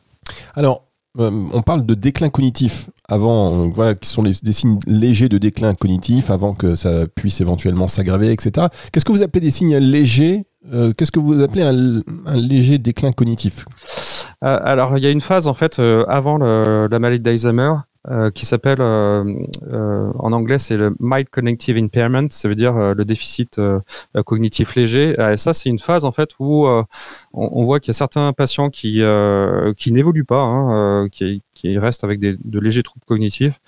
Alors, 0.55 0.87
on 1.19 1.63
parle 1.63 1.87
de 1.87 1.95
déclin 1.95 2.29
cognitif 2.29 2.91
avant, 3.09 3.65
euh, 3.65 3.71
voilà, 3.75 3.95
qui 3.95 4.09
sont 4.09 4.23
des 4.23 4.53
signes 4.53 4.79
légers 4.87 5.29
de 5.29 5.39
déclin 5.39 5.75
cognitif 5.75 6.31
avant 6.31 6.55
que 6.55 6.77
ça 6.77 7.07
puisse 7.15 7.41
éventuellement 7.41 7.89
s'aggraver, 7.89 8.33
etc. 8.33 8.69
Qu'est-ce 8.93 9.05
que 9.05 9.13
vous 9.13 9.23
appelez 9.23 9.41
des 9.41 9.51
signes 9.51 9.77
légers 9.77 10.45
euh, 10.73 10.93
Qu'est-ce 10.93 11.13
que 11.13 11.21
vous 11.21 11.41
appelez 11.43 11.63
un, 11.63 12.35
léger 12.35 12.79
déclin 12.79 13.13
cognitif? 13.13 13.65
Alors, 14.41 14.99
il 14.99 15.05
y 15.05 15.07
a 15.07 15.11
une 15.11 15.21
phase 15.21 15.49
en 15.49 15.55
fait 15.55 15.81
avant 16.09 16.39
la 16.39 16.99
maladie 16.99 17.21
d'Alzheimer 17.21 17.75
euh, 18.09 18.31
qui 18.31 18.47
s'appelle 18.47 18.81
euh, 18.81 19.25
euh, 19.73 20.13
en 20.21 20.33
anglais 20.33 20.61
c'est 20.61 20.77
le 20.77 20.95
mild 21.01 21.29
cognitive 21.29 21.77
impairment, 21.77 22.29
ça 22.31 22.49
veut 22.49 22.55
dire 22.55 22.75
le 22.75 23.05
déficit 23.05 23.61
cognitif 24.25 24.77
léger. 24.77 25.17
Et 25.19 25.37
ça 25.37 25.53
c'est 25.53 25.69
une 25.69 25.81
phase 25.81 26.05
en 26.05 26.13
fait 26.13 26.31
où 26.39 26.67
on, 27.33 27.65
voit 27.65 27.81
qu'il 27.81 27.89
y 27.89 27.91
a 27.91 27.95
certains 27.95 28.33
patients 28.33 28.71
qui 28.71 29.03
qui 29.77 29.93
n'évoluent 29.93 30.25
pas, 30.25 30.43
hein, 30.43 31.09
qui, 31.09 31.43
qui 31.55 31.79
restent 31.79 32.05
avec 32.05 32.21
des, 32.21 32.37
de 32.45 32.61
légers 32.61 32.83
troubles 32.83 33.05
cognitifs, 33.07 33.61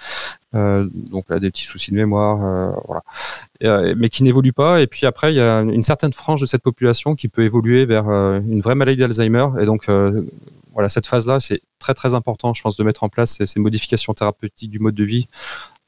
donc 0.52 1.25
là 1.28 1.40
des 1.40 1.50
petits 1.50 1.64
soucis 1.64 1.90
de 1.90 1.97
mémoire, 1.97 2.75
voilà, 2.87 3.95
mais 3.97 4.09
qui 4.09 4.23
n'évoluent 4.23 4.52
pas. 4.52 4.80
Et 4.80 4.87
puis 4.87 5.07
après 5.07 5.33
il 5.33 5.37
y 5.37 5.40
a 5.40 5.61
une 5.61 5.83
certaine 5.83 6.12
frange 6.12 6.40
de 6.40 6.47
cette 6.47 6.62
population 6.62 7.16
qui 7.16 7.28
peut 7.28 7.42
évoluer 7.42 7.87
vers 7.87 8.09
une 8.09 8.61
vraie 8.61 8.76
maladie 8.76 9.00
d'Alzheimer 9.00 9.49
et 9.59 9.66
donc 9.66 9.88
voilà, 10.78 10.88
cette 10.88 11.09
phase-là, 11.09 11.40
c'est 11.40 11.61
très 11.95 12.14
important, 12.14 12.54
je 12.54 12.62
pense, 12.62 12.76
de 12.76 12.85
mettre 12.85 13.04
en 13.04 13.09
place 13.09 13.45
ces, 13.45 13.61
modifications 13.61 14.14
thérapeutiques 14.14 14.71
du 14.71 14.78
mode 14.78 14.95
de 14.95 15.04
vie. 15.04 15.28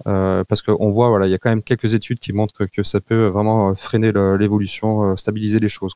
Euh, 0.06 0.44
parce 0.48 0.62
qu'on 0.62 0.90
voit, 0.90 1.10
voilà, 1.10 1.26
il 1.26 1.30
y 1.30 1.34
a 1.34 1.38
quand 1.38 1.50
même 1.50 1.62
quelques 1.62 1.92
études 1.94 2.18
qui 2.18 2.32
montrent 2.32 2.64
que, 2.66 2.82
ça 2.82 3.00
peut 3.00 3.26
vraiment 3.26 3.74
freiner 3.74 4.12
l'évolution, 4.38 5.12
euh, 5.12 5.16
stabiliser 5.16 5.58
les 5.58 5.68
choses. 5.68 5.92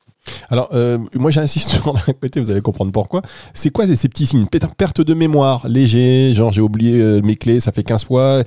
Alors, 0.50 0.68
euh, 0.72 0.98
moi 1.14 1.30
j'insiste 1.30 1.70
sur 1.70 1.88
un 1.88 2.40
vous 2.40 2.50
allez 2.50 2.60
comprendre 2.60 2.92
pourquoi. 2.92 3.22
C'est 3.54 3.70
quoi 3.70 3.86
ces 3.94 4.08
petits 4.08 4.26
signes? 4.26 4.46
Perte 4.76 5.00
de 5.00 5.14
mémoire, 5.14 5.66
léger, 5.68 6.34
genre 6.34 6.52
j'ai 6.52 6.60
oublié 6.60 7.22
mes 7.22 7.36
clés, 7.36 7.60
ça 7.60 7.72
fait 7.72 7.82
15 7.82 8.04
fois. 8.04 8.42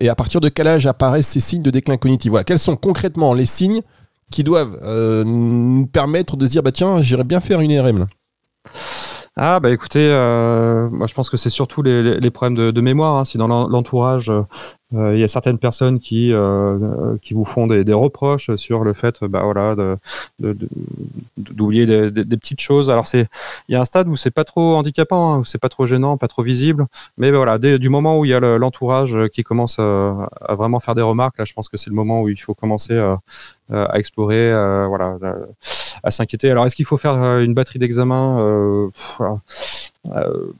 et 0.00 0.08
à 0.08 0.14
partir 0.14 0.40
de 0.40 0.48
quel 0.48 0.66
âge 0.66 0.86
apparaissent 0.86 1.28
ces 1.28 1.40
signes 1.40 1.62
de 1.62 1.70
déclin 1.70 1.96
cognitif? 1.96 2.30
Voilà. 2.30 2.44
Quels 2.44 2.58
sont 2.58 2.76
concrètement 2.76 3.34
les 3.34 3.46
signes 3.46 3.82
qui 4.30 4.44
doivent 4.44 4.78
nous 5.24 5.86
permettre 5.86 6.36
de 6.36 6.46
dire, 6.46 6.62
bah 6.62 6.72
tiens, 6.72 7.02
j'irais 7.02 7.24
bien 7.24 7.40
faire 7.40 7.60
une 7.60 7.70
IRM 7.70 7.98
là? 7.98 8.06
Ah 9.38 9.60
bah 9.60 9.70
écoutez, 9.70 10.08
euh, 10.10 10.88
moi 10.88 11.06
je 11.06 11.12
pense 11.12 11.28
que 11.28 11.36
c'est 11.36 11.50
surtout 11.50 11.82
les, 11.82 12.18
les, 12.18 12.30
problèmes 12.30 12.54
de, 12.54 12.70
de 12.70 12.80
mémoire. 12.80 13.16
Hein. 13.16 13.26
Si 13.26 13.36
dans 13.36 13.48
l'entourage, 13.68 14.30
euh, 14.30 15.14
il 15.14 15.18
y 15.18 15.22
a 15.22 15.28
certaines 15.28 15.58
personnes 15.58 16.00
qui 16.00 16.32
euh, 16.32 17.18
qui 17.20 17.34
vous 17.34 17.44
font 17.44 17.66
des, 17.66 17.84
des, 17.84 17.92
reproches 17.92 18.56
sur 18.56 18.82
le 18.82 18.94
fait, 18.94 19.22
bah 19.24 19.42
voilà, 19.44 19.76
d'oublier 21.36 21.84
de, 21.84 22.08
de, 22.08 22.22
des, 22.22 22.36
petites 22.38 22.62
choses. 22.62 22.88
Alors 22.88 23.06
c'est, 23.06 23.28
il 23.68 23.74
y 23.74 23.76
a 23.76 23.80
un 23.82 23.84
stade 23.84 24.08
où 24.08 24.16
c'est 24.16 24.30
pas 24.30 24.44
trop 24.44 24.74
handicapant, 24.74 25.34
hein, 25.34 25.38
où 25.40 25.44
c'est 25.44 25.60
pas 25.60 25.68
trop 25.68 25.84
gênant, 25.84 26.16
pas 26.16 26.28
trop 26.28 26.42
visible. 26.42 26.86
Mais 27.18 27.30
bah, 27.30 27.36
voilà, 27.36 27.58
dès, 27.58 27.78
du 27.78 27.90
moment 27.90 28.18
où 28.18 28.24
il 28.24 28.30
y 28.30 28.34
a 28.34 28.40
l'entourage 28.40 29.14
qui 29.34 29.42
commence 29.42 29.78
à, 29.78 30.30
à, 30.40 30.54
vraiment 30.54 30.80
faire 30.80 30.94
des 30.94 31.02
remarques, 31.02 31.36
là, 31.36 31.44
je 31.44 31.52
pense 31.52 31.68
que 31.68 31.76
c'est 31.76 31.90
le 31.90 31.96
moment 31.96 32.22
où 32.22 32.30
il 32.30 32.40
faut 32.40 32.54
commencer 32.54 32.96
à, 32.96 33.18
à 33.70 33.98
explorer, 33.98 34.50
voilà, 34.88 35.18
à 36.02 36.10
s'inquiéter. 36.10 36.50
Alors 36.50 36.66
est-ce 36.66 36.76
qu'il 36.76 36.84
faut 36.84 36.98
faire 36.98 37.38
une 37.40 37.54
batterie 37.54 37.78
d'examen 37.78 38.90
euh, 40.12 40.52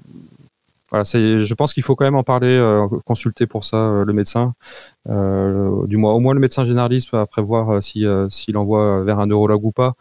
voilà, 0.90 1.02
je 1.04 1.54
pense 1.54 1.74
qu'il 1.74 1.82
faut 1.82 1.96
quand 1.96 2.04
même 2.04 2.14
en 2.14 2.22
parler, 2.22 2.46
euh, 2.46 2.86
consulter 3.04 3.48
pour 3.48 3.64
ça 3.64 3.76
euh, 3.76 4.04
le 4.04 4.12
médecin, 4.12 4.54
du 5.04 5.96
moins 5.96 6.12
au 6.12 6.20
moins 6.20 6.32
le 6.32 6.38
médecin 6.38 6.64
généraliste 6.64 7.12
après 7.12 7.42
voir 7.42 7.82
si 7.82 8.04
s'il 8.30 8.56
envoie 8.56 9.02
vers 9.02 9.18
un 9.18 9.26
neurologue 9.26 9.64
ou 9.64 9.72
pas. 9.72 9.94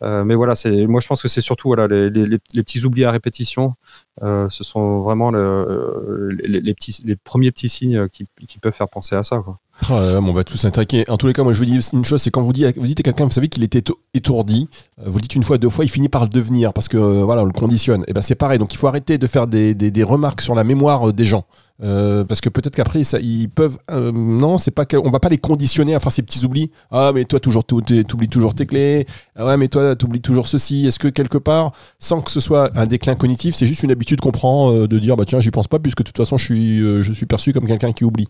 mais 0.00 0.34
voilà, 0.34 0.54
moi 0.88 1.00
je 1.00 1.06
pense 1.06 1.22
que 1.22 1.28
c'est 1.28 1.42
surtout 1.42 1.74
les, 1.74 2.38
petits 2.62 2.84
oublis 2.84 3.04
à 3.04 3.10
répétition. 3.10 3.74
ce 4.22 4.64
sont 4.64 5.00
vraiment 5.00 5.30
le, 5.30 6.30
les, 6.30 7.16
premiers 7.16 7.50
petits 7.50 7.68
signes 7.68 8.08
qui, 8.08 8.26
peuvent 8.62 8.72
faire 8.72 8.88
penser 8.88 9.16
à 9.16 9.24
ça. 9.24 9.44
Oh 9.88 9.94
on 9.94 10.32
va 10.32 10.44
tous 10.44 10.58
s'intraquer. 10.58 11.08
En 11.08 11.16
tous 11.16 11.26
les 11.26 11.32
cas, 11.32 11.42
moi 11.42 11.52
je 11.52 11.58
vous 11.58 11.64
dis 11.64 11.80
une 11.92 12.04
chose, 12.04 12.20
c'est 12.20 12.30
quand 12.30 12.42
vous 12.42 12.52
dites, 12.52 12.76
vous 12.76 12.86
dites 12.86 13.00
à 13.00 13.02
quelqu'un, 13.02 13.24
vous 13.24 13.30
savez 13.30 13.48
qu'il 13.48 13.62
était 13.64 13.82
étourdi, 14.14 14.68
euh, 15.00 15.04
vous 15.06 15.18
le 15.18 15.22
dites 15.22 15.34
une 15.34 15.42
fois, 15.42 15.58
deux 15.58 15.70
fois, 15.70 15.84
il 15.84 15.88
finit 15.88 16.08
par 16.08 16.24
le 16.24 16.28
devenir 16.28 16.72
parce 16.72 16.88
que 16.88 16.96
euh, 16.96 17.24
voilà, 17.24 17.42
on 17.42 17.46
le 17.46 17.52
conditionne. 17.52 18.02
Et 18.02 18.06
eh 18.08 18.12
ben 18.12 18.22
c'est 18.22 18.34
pareil. 18.34 18.58
Donc 18.58 18.74
il 18.74 18.76
faut 18.76 18.86
arrêter 18.86 19.18
de 19.18 19.26
faire 19.26 19.46
des, 19.46 20.04
remarques 20.04 20.40
sur 20.40 20.54
la 20.54 20.64
mémoire 20.64 21.08
euh, 21.08 21.12
des 21.12 21.24
gens. 21.24 21.44
parce 21.80 22.40
que 22.40 22.48
peut-être 22.48 22.76
qu'après 22.76 23.00
ils 23.00 23.48
peuvent 23.48 23.78
non 23.90 24.58
c'est 24.58 24.70
pas 24.70 24.84
on 25.02 25.10
va 25.10 25.18
pas 25.18 25.30
les 25.30 25.38
conditionner 25.38 25.94
à 25.94 26.00
faire 26.00 26.12
ces 26.12 26.22
petits 26.22 26.44
oublis 26.44 26.70
ah 26.90 27.12
mais 27.14 27.24
toi 27.24 27.40
toujours 27.40 27.64
t'oublies 27.64 28.28
toujours 28.28 28.54
tes 28.54 28.66
clés 28.66 29.06
ah 29.34 29.46
ouais 29.46 29.56
mais 29.56 29.68
toi 29.68 29.96
t'oublies 29.96 30.20
toujours 30.20 30.46
ceci 30.46 30.86
est-ce 30.86 30.98
que 30.98 31.08
quelque 31.08 31.38
part 31.38 31.72
sans 31.98 32.20
que 32.20 32.30
ce 32.30 32.40
soit 32.40 32.70
un 32.76 32.86
déclin 32.86 33.14
cognitif 33.14 33.54
c'est 33.54 33.64
juste 33.64 33.82
une 33.82 33.92
habitude 33.92 34.20
qu'on 34.20 34.30
prend 34.30 34.72
de 34.72 34.98
dire 34.98 35.16
bah 35.16 35.24
tiens 35.26 35.40
j'y 35.40 35.50
pense 35.50 35.68
pas 35.68 35.78
puisque 35.78 36.00
de 36.00 36.04
toute 36.04 36.18
façon 36.18 36.36
je 36.36 36.44
suis 36.44 36.80
je 37.02 37.12
suis 37.14 37.26
perçu 37.26 37.54
comme 37.54 37.66
quelqu'un 37.66 37.92
qui 37.92 38.04
oublie 38.04 38.28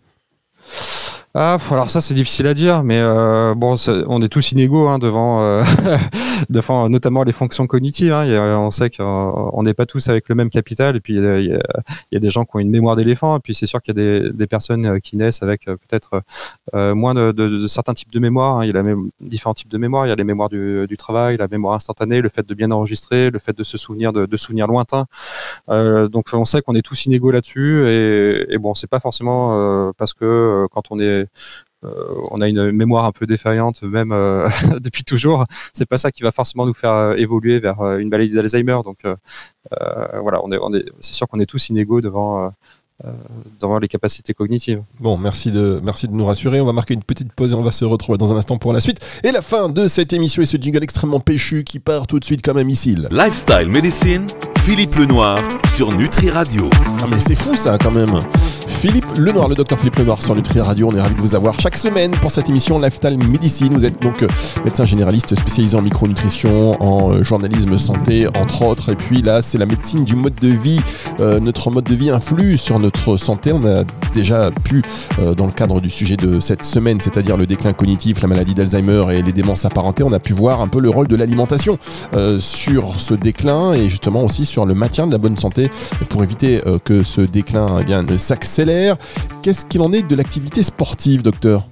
ah, 1.32 1.58
alors 1.70 1.90
ça 1.90 2.00
c'est 2.00 2.14
difficile 2.14 2.49
à 2.49 2.54
dire, 2.54 2.82
mais 2.82 2.99
euh, 2.99 3.54
bon, 3.54 3.76
on 4.08 4.20
est 4.20 4.28
tous 4.28 4.50
inégaux 4.50 4.88
hein, 4.88 4.99
devant, 4.99 5.40
euh, 5.42 5.62
devant 6.50 6.88
notamment 6.88 7.22
les 7.22 7.30
fonctions 7.30 7.68
cognitives. 7.68 8.12
Hein. 8.12 8.26
on 8.58 8.72
sait 8.72 8.90
qu'on 8.90 9.62
n'est 9.62 9.75
pas 9.75 9.87
tous 9.87 10.08
avec 10.08 10.28
le 10.28 10.34
même 10.34 10.50
capital, 10.50 10.96
et 10.96 11.00
puis 11.00 11.14
il 11.14 11.60
y, 12.10 12.16
a, 12.16 12.18
des 12.18 12.30
gens 12.30 12.44
qui 12.44 12.56
ont 12.56 12.58
une 12.58 12.70
mémoire 12.70 12.96
d'éléphant, 12.96 13.37
et 13.37 13.40
puis 13.40 13.54
c'est 13.54 13.66
sûr 13.66 13.80
qu'il 13.80 13.96
y 13.96 14.00
a 14.00 14.30
des, 14.32 14.46
personnes 14.49 14.87
euh, 14.87 14.99
qui 14.99 15.16
naissent 15.16 15.44
avec 15.44 15.66
peut-être 15.66 16.22
moins 16.75 17.14
de, 17.14 17.68
certains 17.68 17.94
types 17.94 18.10
de 18.10 18.18
mémoire. 18.18 18.58
Hein. 18.58 18.64
Il 18.64 18.75
y 18.75 18.76
a 18.76 18.82
différents 19.20 19.54
types 19.54 19.70
de 19.70 19.78
mémoire. 19.78 20.06
Il 20.06 20.08
y 20.08 20.12
a 20.12 20.16
les 20.16 20.25
mémoires 20.25 20.49
du, 20.49 20.96
travail, 20.99 21.37
la 21.37 21.46
mémoire 21.46 21.75
instantanée, 21.75 22.22
le 22.22 22.28
fait 22.28 22.44
de 22.44 22.54
bien 22.54 22.72
enregistrer, 22.72 23.30
le 23.30 23.38
fait 23.38 23.56
de 23.56 23.62
se 23.62 23.78
souvenir 23.78 24.12
de, 24.12 24.26
de 24.26 24.37
souvenirs 24.37 24.66
lointains. 24.66 25.06
donc 25.68 26.26
on 26.32 26.44
sait 26.44 26.60
qu'on 26.60 26.75
est 26.75 26.82
tous 26.82 27.06
inégaux 27.06 27.30
là-dessus, 27.30 27.87
et, 27.87 28.52
et 28.52 28.58
bon, 28.58 28.75
c'est 28.75 28.90
pas 28.90 28.99
forcément 28.99 29.92
parce 29.96 30.12
que 30.12 30.66
quand 30.72 30.82
on 30.90 30.99
est 30.99 31.20
euh, 31.85 31.89
on 32.31 32.41
a 32.41 32.49
une 32.49 32.73
mémoire 32.73 33.07
un 33.07 33.12
peu 33.12 33.27
défaillante 33.27 33.83
même 33.83 34.12
euh, 34.12 34.49
depuis 34.81 35.05
toujours. 35.05 35.47
C'est 35.73 35.87
pas 35.87 35.99
ça 35.99 36.12
qui 36.12 36.23
va 36.23 36.33
forcément 36.33 36.67
nous 36.67 36.75
faire 36.75 36.93
euh, 36.93 37.15
évoluer 37.15 37.59
vers 37.59 37.81
une 37.99 38.09
maladie 38.09 38.33
d'Alzheimer. 38.33 38.79
Donc 38.85 38.99
voilà, 40.21 40.41
on 40.45 40.53
est, 40.53 40.59
on 40.61 40.75
est, 40.75 40.85
c'est 41.00 41.15
sûr 41.15 41.27
qu'on 41.29 41.41
est 41.41 41.47
tous 41.47 41.69
inégaux 41.69 42.00
devant 42.00 42.53
devant 43.61 43.79
les 43.79 43.89
capacités 43.89 44.35
cognitives. 44.35 44.83
Bon, 44.99 45.17
merci 45.17 45.50
de, 45.50 45.81
merci 45.83 46.07
de 46.07 46.12
nous 46.12 46.27
rassurer. 46.27 46.61
On 46.61 46.67
va 46.67 46.75
marquer 46.75 46.93
une 46.93 47.03
petite 47.03 47.33
pause 47.33 47.53
et 47.53 47.55
on 47.55 47.62
va 47.62 47.73
se 47.73 47.87
retrouver 47.87 48.19
dans 48.19 48.31
un 48.35 48.37
instant 48.37 48.59
pour 48.59 48.75
la 48.75 48.83
suite. 48.83 49.00
Et 49.25 49.33
la 49.33 49.41
fin 49.41 49.71
de 49.71 49.89
cette 49.89 50.12
émission 50.12 50.43
et 50.43 50.47
ce 50.47 50.59
jingle 50.59 50.83
extrêmement 50.83 51.21
péchu 51.21 51.65
qui 51.65 51.79
part 51.79 52.07
tout 52.07 52.21
de 52.21 52.27
suite 52.27 52.43
comme 52.43 52.59
un 52.59 52.65
missile. 52.65 53.09
Lifestyle 53.11 53.69
Medicine, 53.69 54.27
Philippe 54.64 54.95
Lenoir 54.97 55.38
sur 55.75 55.97
Nutri 55.97 56.31
Radio. 56.31 56.69
Ah 57.02 57.07
mais 57.11 57.19
c'est 57.19 57.35
fou 57.35 57.57
ça 57.57 57.79
quand 57.79 57.90
même. 57.90 58.21
Philippe 58.81 59.05
Lenoir, 59.19 59.47
le 59.47 59.55
docteur 59.55 59.79
Philippe 59.79 59.97
Lenoir 59.97 60.23
sur 60.23 60.35
Nutri 60.35 60.59
Radio. 60.59 60.88
On 60.90 60.97
est 60.97 61.00
ravi 61.02 61.14
de 61.14 61.21
vous 61.21 61.35
avoir 61.35 61.59
chaque 61.61 61.76
semaine 61.76 62.12
pour 62.12 62.31
cette 62.31 62.49
émission 62.49 62.79
Lifestyle 62.79 63.19
Medicine. 63.19 63.75
Vous 63.75 63.85
êtes 63.85 64.00
donc 64.00 64.23
euh, 64.23 64.29
médecin 64.64 64.87
généraliste 64.87 65.35
spécialisé 65.35 65.76
en 65.76 65.83
micronutrition, 65.83 66.83
en 66.83 67.12
euh, 67.12 67.23
journalisme 67.23 67.76
santé, 67.79 68.26
entre 68.29 68.62
autres. 68.62 68.93
Et 68.93 68.97
puis 68.97 69.21
là, 69.21 69.43
c'est 69.43 69.59
la 69.59 69.67
médecine 69.67 70.05
du 70.05 70.17
mode 70.17 70.35
de 70.37 70.49
vie. 70.49 70.81
Euh, 71.21 71.40
notre 71.40 71.71
mode 71.71 71.85
de 71.85 71.95
vie 71.95 72.09
influe 72.09 72.57
sur 72.57 72.79
notre 72.79 73.19
santé. 73.19 73.52
On 73.52 73.62
a 73.67 73.85
déjà 74.14 74.50
pu, 74.64 74.83
dans 75.37 75.47
le 75.47 75.52
cadre 75.52 75.81
du 75.81 75.90
sujet 75.90 76.17
de 76.17 76.40
cette 76.40 76.64
semaine, 76.64 77.00
c'est-à-dire 77.00 77.37
le 77.37 77.47
déclin 77.47 77.73
cognitif, 77.75 78.23
la 78.23 78.29
maladie 78.29 78.55
d'Alzheimer 78.55 79.05
et 79.12 79.23
les 79.23 79.33
démences 79.33 79.64
apparentées, 79.64 80.02
on 80.02 80.12
a 80.12 80.19
pu 80.19 80.33
voir 80.33 80.61
un 80.61 80.69
peu 80.69 80.81
le 80.81 80.90
rôle 80.90 81.07
de 81.07 81.14
l'alimentation 81.14 81.79
sur 82.40 82.99
ce 82.99 83.14
déclin 83.14 83.75
et 83.75 83.88
justement 83.88 84.25
aussi 84.25 84.47
sur 84.50 84.66
le 84.66 84.75
maintien 84.75 85.07
de 85.07 85.12
la 85.12 85.19
bonne 85.19 85.37
santé 85.37 85.71
pour 86.11 86.23
éviter 86.23 86.61
que 86.85 87.02
ce 87.02 87.21
déclin 87.21 87.78
eh 87.80 87.85
bien, 87.85 88.02
ne 88.02 88.19
s'accélère. 88.19 88.97
Qu'est-ce 89.42 89.64
qu'il 89.64 89.80
en 89.80 89.92
est 89.92 90.02
de 90.02 90.14
l'activité 90.14 90.62
sportive, 90.62 91.23
docteur? 91.23 91.69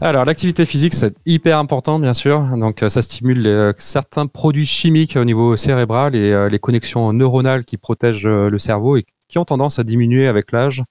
Alors 0.00 0.24
l'activité 0.24 0.64
physique 0.64 0.94
c'est 0.94 1.14
hyper 1.26 1.58
important 1.58 1.98
bien 1.98 2.14
sûr, 2.14 2.40
donc 2.56 2.82
euh, 2.82 2.88
ça 2.88 3.02
stimule 3.02 3.46
euh, 3.46 3.72
certains 3.76 4.26
produits 4.26 4.64
chimiques 4.64 5.16
au 5.16 5.24
niveau 5.24 5.56
cérébral 5.56 6.14
et 6.16 6.32
euh, 6.32 6.48
les 6.48 6.58
connexions 6.58 7.12
neuronales 7.12 7.64
qui 7.64 7.76
protègent 7.76 8.26
le 8.26 8.58
cerveau 8.58 8.96
et 8.96 9.04
qui 9.28 9.38
ont 9.38 9.44
tendance 9.44 9.78
à 9.78 9.84
diminuer 9.84 10.26
avec 10.26 10.52
l'âge. 10.52 10.82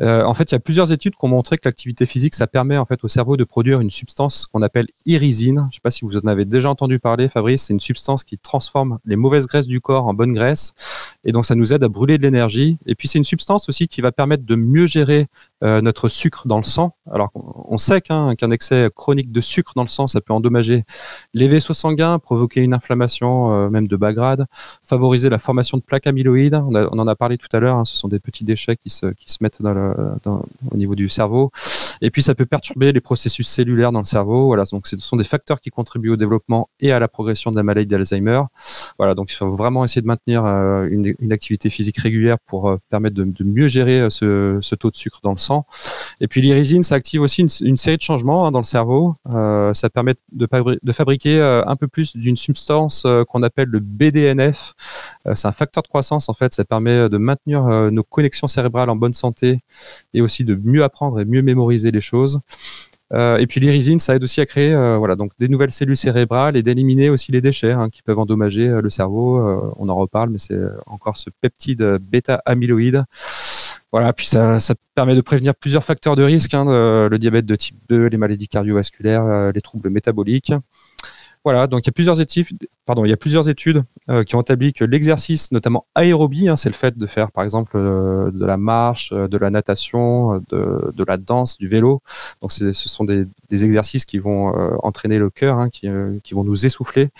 Euh, 0.00 0.24
en 0.24 0.34
fait, 0.34 0.50
il 0.50 0.54
y 0.54 0.56
a 0.56 0.60
plusieurs 0.60 0.92
études 0.92 1.14
qui 1.14 1.24
ont 1.24 1.28
montré 1.28 1.56
que 1.56 1.68
l'activité 1.68 2.06
physique, 2.06 2.34
ça 2.34 2.46
permet 2.46 2.76
en 2.76 2.84
fait 2.84 3.02
au 3.04 3.08
cerveau 3.08 3.36
de 3.36 3.44
produire 3.44 3.80
une 3.80 3.90
substance 3.90 4.46
qu'on 4.46 4.62
appelle 4.62 4.86
irisine. 5.06 5.60
Je 5.60 5.66
ne 5.66 5.72
sais 5.72 5.80
pas 5.82 5.90
si 5.90 6.04
vous 6.04 6.16
en 6.16 6.26
avez 6.26 6.44
déjà 6.44 6.68
entendu 6.68 6.98
parler, 6.98 7.28
Fabrice. 7.28 7.64
C'est 7.64 7.72
une 7.72 7.80
substance 7.80 8.24
qui 8.24 8.38
transforme 8.38 8.98
les 9.04 9.16
mauvaises 9.16 9.46
graisses 9.46 9.66
du 9.66 9.80
corps 9.80 10.06
en 10.06 10.14
bonnes 10.14 10.34
graisses, 10.34 10.74
et 11.24 11.32
donc 11.32 11.46
ça 11.46 11.54
nous 11.54 11.72
aide 11.72 11.84
à 11.84 11.88
brûler 11.88 12.18
de 12.18 12.22
l'énergie. 12.22 12.78
Et 12.86 12.94
puis 12.94 13.08
c'est 13.08 13.18
une 13.18 13.24
substance 13.24 13.68
aussi 13.68 13.88
qui 13.88 14.00
va 14.00 14.10
permettre 14.10 14.44
de 14.44 14.56
mieux 14.56 14.86
gérer 14.86 15.26
euh, 15.62 15.80
notre 15.80 16.08
sucre 16.08 16.48
dans 16.48 16.56
le 16.56 16.64
sang. 16.64 16.96
Alors 17.10 17.30
on 17.34 17.78
sait 17.78 18.00
qu'un 18.00 18.34
excès 18.50 18.90
chronique 18.94 19.30
de 19.30 19.40
sucre 19.40 19.72
dans 19.76 19.82
le 19.82 19.88
sang, 19.88 20.08
ça 20.08 20.20
peut 20.20 20.32
endommager 20.32 20.84
les 21.34 21.48
vaisseaux 21.48 21.74
sanguins, 21.74 22.18
provoquer 22.18 22.62
une 22.62 22.74
inflammation 22.74 23.52
euh, 23.52 23.68
même 23.70 23.86
de 23.86 23.96
bas 23.96 24.12
grade, 24.12 24.46
favoriser 24.82 25.28
la 25.28 25.38
formation 25.38 25.78
de 25.78 25.82
plaques 25.82 26.06
amyloïdes. 26.06 26.54
On, 26.54 26.74
en 26.74 27.06
a 27.06 27.16
parlé 27.16 27.38
tout 27.38 27.48
à 27.52 27.60
l'heure. 27.60 27.76
Hein. 27.76 27.84
ce 27.84 27.96
sont 27.96 28.08
des 28.08 28.18
petits 28.20 28.44
déchets 28.44 28.76
qui 28.76 28.90
se, 28.90 29.06
qui 29.06 29.32
se 29.32 29.38
mettent 29.40 29.62
dans 29.62 29.72
le 29.72 29.83
euh, 29.84 30.14
au 30.70 30.76
niveau 30.76 30.94
du 30.94 31.08
cerveau. 31.08 31.50
Et 32.00 32.10
puis 32.10 32.22
ça 32.22 32.34
peut 32.34 32.46
perturber 32.46 32.92
les 32.92 33.00
processus 33.00 33.48
cellulaires 33.48 33.92
dans 33.92 34.00
le 34.00 34.04
cerveau. 34.04 34.46
Voilà, 34.46 34.64
donc 34.64 34.86
ce 34.86 34.96
sont 34.98 35.16
des 35.16 35.24
facteurs 35.24 35.60
qui 35.60 35.70
contribuent 35.70 36.10
au 36.10 36.16
développement 36.16 36.68
et 36.80 36.92
à 36.92 36.98
la 36.98 37.08
progression 37.08 37.50
de 37.50 37.56
la 37.56 37.62
maladie 37.62 37.86
d'Alzheimer. 37.86 38.42
Voilà, 38.98 39.14
donc 39.14 39.32
il 39.32 39.34
faut 39.34 39.50
vraiment 39.50 39.84
essayer 39.84 40.02
de 40.02 40.06
maintenir 40.06 40.44
euh, 40.44 40.88
une, 40.90 41.32
activité 41.32 41.70
physique 41.70 41.98
régulière 41.98 42.38
pour 42.46 42.68
euh, 42.68 42.76
permettre 42.90 43.16
de, 43.16 43.44
mieux 43.44 43.68
gérer 43.68 44.08
ce, 44.10 44.74
taux 44.74 44.90
de 44.90 44.96
sucre 44.96 45.20
dans 45.22 45.32
le 45.32 45.38
sang. 45.38 45.66
Et 46.20 46.28
puis 46.28 46.40
l'irisine, 46.40 46.82
ça 46.82 46.94
active 46.94 47.22
aussi 47.22 47.42
une, 47.42 47.76
série 47.76 47.96
de 47.96 48.02
changements 48.02 48.46
hein, 48.46 48.50
dans 48.50 48.60
le 48.60 48.64
cerveau. 48.64 49.16
ça 49.26 49.90
permet 49.90 50.14
de, 50.32 50.48
de 50.82 50.92
fabriquer 50.92 51.40
un 51.66 51.76
peu 51.76 51.88
plus 51.88 52.16
d'une 52.16 52.36
substance 52.36 53.06
qu'on 53.28 53.42
appelle 53.42 53.68
le 53.68 53.80
BDNF. 53.80 54.74
c'est 55.34 55.48
un 55.48 55.52
facteur 55.52 55.82
de 55.82 55.88
croissance 55.88 56.28
en 56.28 56.34
fait. 56.34 56.54
Ça 56.54 56.64
permet 56.64 57.08
de 57.08 57.18
maintenir 57.18 57.64
nos 57.90 58.02
connexions 58.02 58.48
cérébrales 58.48 58.90
en 58.90 58.96
bonne 58.96 59.14
santé 59.14 59.60
et 60.12 60.20
aussi 60.20 60.44
de 60.44 60.54
mieux 60.62 60.82
apprendre 60.82 61.20
et 61.20 61.24
mieux 61.24 61.42
mémoriser 61.42 61.90
choses. 62.00 62.40
Euh, 63.12 63.36
et 63.36 63.46
puis 63.46 63.60
l'irisine, 63.60 64.00
ça 64.00 64.16
aide 64.16 64.24
aussi 64.24 64.40
à 64.40 64.46
créer 64.46 64.72
euh, 64.72 64.96
voilà, 64.96 65.14
donc 65.14 65.32
des 65.38 65.48
nouvelles 65.48 65.70
cellules 65.70 65.96
cérébrales 65.96 66.56
et 66.56 66.62
d'éliminer 66.62 67.10
aussi 67.10 67.32
les 67.32 67.40
déchets 67.40 67.72
hein, 67.72 67.90
qui 67.90 68.02
peuvent 68.02 68.18
endommager 68.18 68.68
euh, 68.68 68.80
le 68.80 68.90
cerveau. 68.90 69.74
on 69.76 69.88
en 69.88 69.94
reparle, 69.94 70.30
mais 70.30 70.38
c'est 70.38 70.58
encore 70.86 71.16
ce 71.16 71.30
peptide 71.40 71.82
bêta-amyloïde. 72.10 73.04
Voilà, 73.92 74.12
puis 74.12 74.26
ça, 74.26 74.58
ça, 74.58 74.74
permet 74.96 75.14
de 75.14 75.20
prévenir 75.20 75.54
plusieurs 75.54 75.84
facteurs 75.84 76.16
de 76.16 76.22
risque, 76.24 76.54
hein, 76.54 76.64
le 76.64 77.16
diabète 77.18 77.46
de 77.46 77.54
type 77.54 77.76
2, 77.88 78.06
les 78.06 78.16
maladies 78.16 78.48
cardiovasculaires, 78.48 79.52
les 79.52 79.60
troubles 79.60 79.90
métaboliques. 79.90 80.52
Voilà, 81.44 81.66
donc 81.66 81.82
il 81.84 81.88
y 81.88 81.90
a 81.90 81.92
plusieurs 81.92 82.20
études, 82.20 83.84
euh, 84.08 84.24
qui 84.24 84.34
ont 84.34 84.40
établi 84.40 84.72
que 84.72 84.84
l'exercice, 84.84 85.52
notamment 85.52 85.86
aérobie, 85.94 86.48
hein, 86.48 86.56
c'est 86.56 86.70
le 86.70 86.74
fait 86.74 86.96
de 86.96 87.06
faire 87.06 87.32
par 87.32 87.44
exemple 87.44 87.72
euh, 87.76 88.30
de 88.30 88.46
la 88.46 88.56
marche, 88.56 89.10
euh, 89.12 89.28
de 89.28 89.36
la 89.36 89.50
natation, 89.50 90.42
de, 90.48 91.04
la 91.06 91.16
danse, 91.18 91.58
du 91.58 91.68
vélo. 91.68 92.00
Donc 92.40 92.52
ce 92.52 92.72
sont 92.72 93.04
des, 93.04 93.26
exercices 93.50 94.04
qui 94.04 94.18
vont 94.18 94.52
entraîner 94.82 95.18
le 95.18 95.30
cœur, 95.30 95.58
hein, 95.58 95.68
qui, 95.70 95.86
vont 96.32 96.44
nous 96.44 96.66
essouffler. 96.66 97.10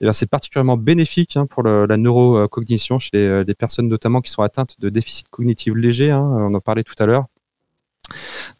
Et 0.00 0.12
c'est 0.12 0.26
particulièrement 0.26 0.76
bénéfique 0.76 1.36
hein, 1.36 1.46
pour 1.46 1.62
la 1.62 1.96
neurocognition 1.96 2.98
chez 2.98 3.10
les, 3.12 3.44
les, 3.44 3.54
personnes 3.54 3.88
notamment 3.88 4.20
qui 4.20 4.30
sont 4.32 4.42
atteintes 4.42 4.74
de 4.80 4.88
déficit 4.88 5.28
cognitif 5.28 5.72
léger. 5.74 6.12
On 6.12 6.52
en 6.52 6.60
parlait 6.60 6.82
tout 6.82 6.96
à 6.98 7.06
l'heure. 7.06 7.26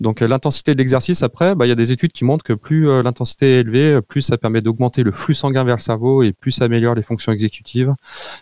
Donc 0.00 0.22
euh, 0.22 0.28
l'intensité 0.28 0.72
de 0.72 0.78
l'exercice, 0.78 1.22
après, 1.22 1.54
bah, 1.54 1.66
il 1.66 1.68
y 1.68 1.72
a 1.72 1.76
des 1.76 1.92
études 1.92 2.12
qui 2.12 2.24
montrent 2.24 2.44
que 2.44 2.52
plus 2.52 2.88
euh, 2.88 3.02
l'intensité 3.02 3.56
est 3.56 3.60
élevée, 3.60 4.00
plus 4.02 4.22
ça 4.22 4.38
permet 4.38 4.60
d'augmenter 4.60 5.02
le 5.02 5.12
flux 5.12 5.34
sanguin 5.34 5.64
vers 5.64 5.76
le 5.76 5.80
cerveau 5.80 6.22
et 6.22 6.32
plus 6.32 6.52
ça 6.52 6.64
améliore 6.64 6.94
les 6.94 7.02
fonctions 7.02 7.32
exécutives. 7.32 7.94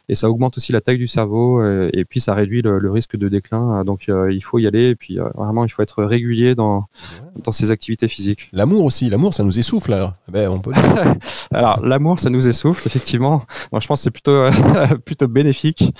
Et 0.08 0.14
ça 0.14 0.30
augmente 0.30 0.56
aussi 0.56 0.72
la 0.72 0.80
taille 0.80 0.98
du 0.98 1.08
cerveau 1.08 1.62
et, 1.64 2.04
puis 2.04 2.20
ça 2.20 2.34
réduit 2.34 2.62
le, 2.62 2.90
risque 2.90 3.16
de 3.16 3.28
déclin. 3.28 3.84
Donc 3.84 4.08
il 4.08 4.42
faut 4.42 4.58
y 4.58 4.66
aller 4.66 4.90
et 4.90 4.94
puis 4.94 5.18
vraiment 5.34 5.64
il 5.64 5.70
faut 5.70 5.82
être 5.82 6.04
régulier 6.04 6.54
dans, 6.54 6.84
dans 7.42 7.52
ses 7.52 7.70
activités 7.70 8.08
physiques. 8.08 8.48
L'amour 8.52 8.84
aussi, 8.84 9.08
l'amour 9.08 9.34
ça 9.34 9.44
nous 9.44 9.58
essouffle 9.58 9.92
alors. 9.92 10.14
Ben, 10.28 10.48
on 10.48 10.58
peut 10.58 10.72
alors 11.52 11.84
l'amour 11.84 12.20
ça 12.20 12.30
nous 12.30 12.46
essouffle 12.48 12.86
effectivement. 12.86 13.44
Moi 13.70 13.80
je 13.80 13.86
pense 13.86 14.00
que 14.00 14.04
c'est 14.04 14.10
plutôt, 14.10 14.46
plutôt 15.04 15.28
bénéfique. 15.28 15.92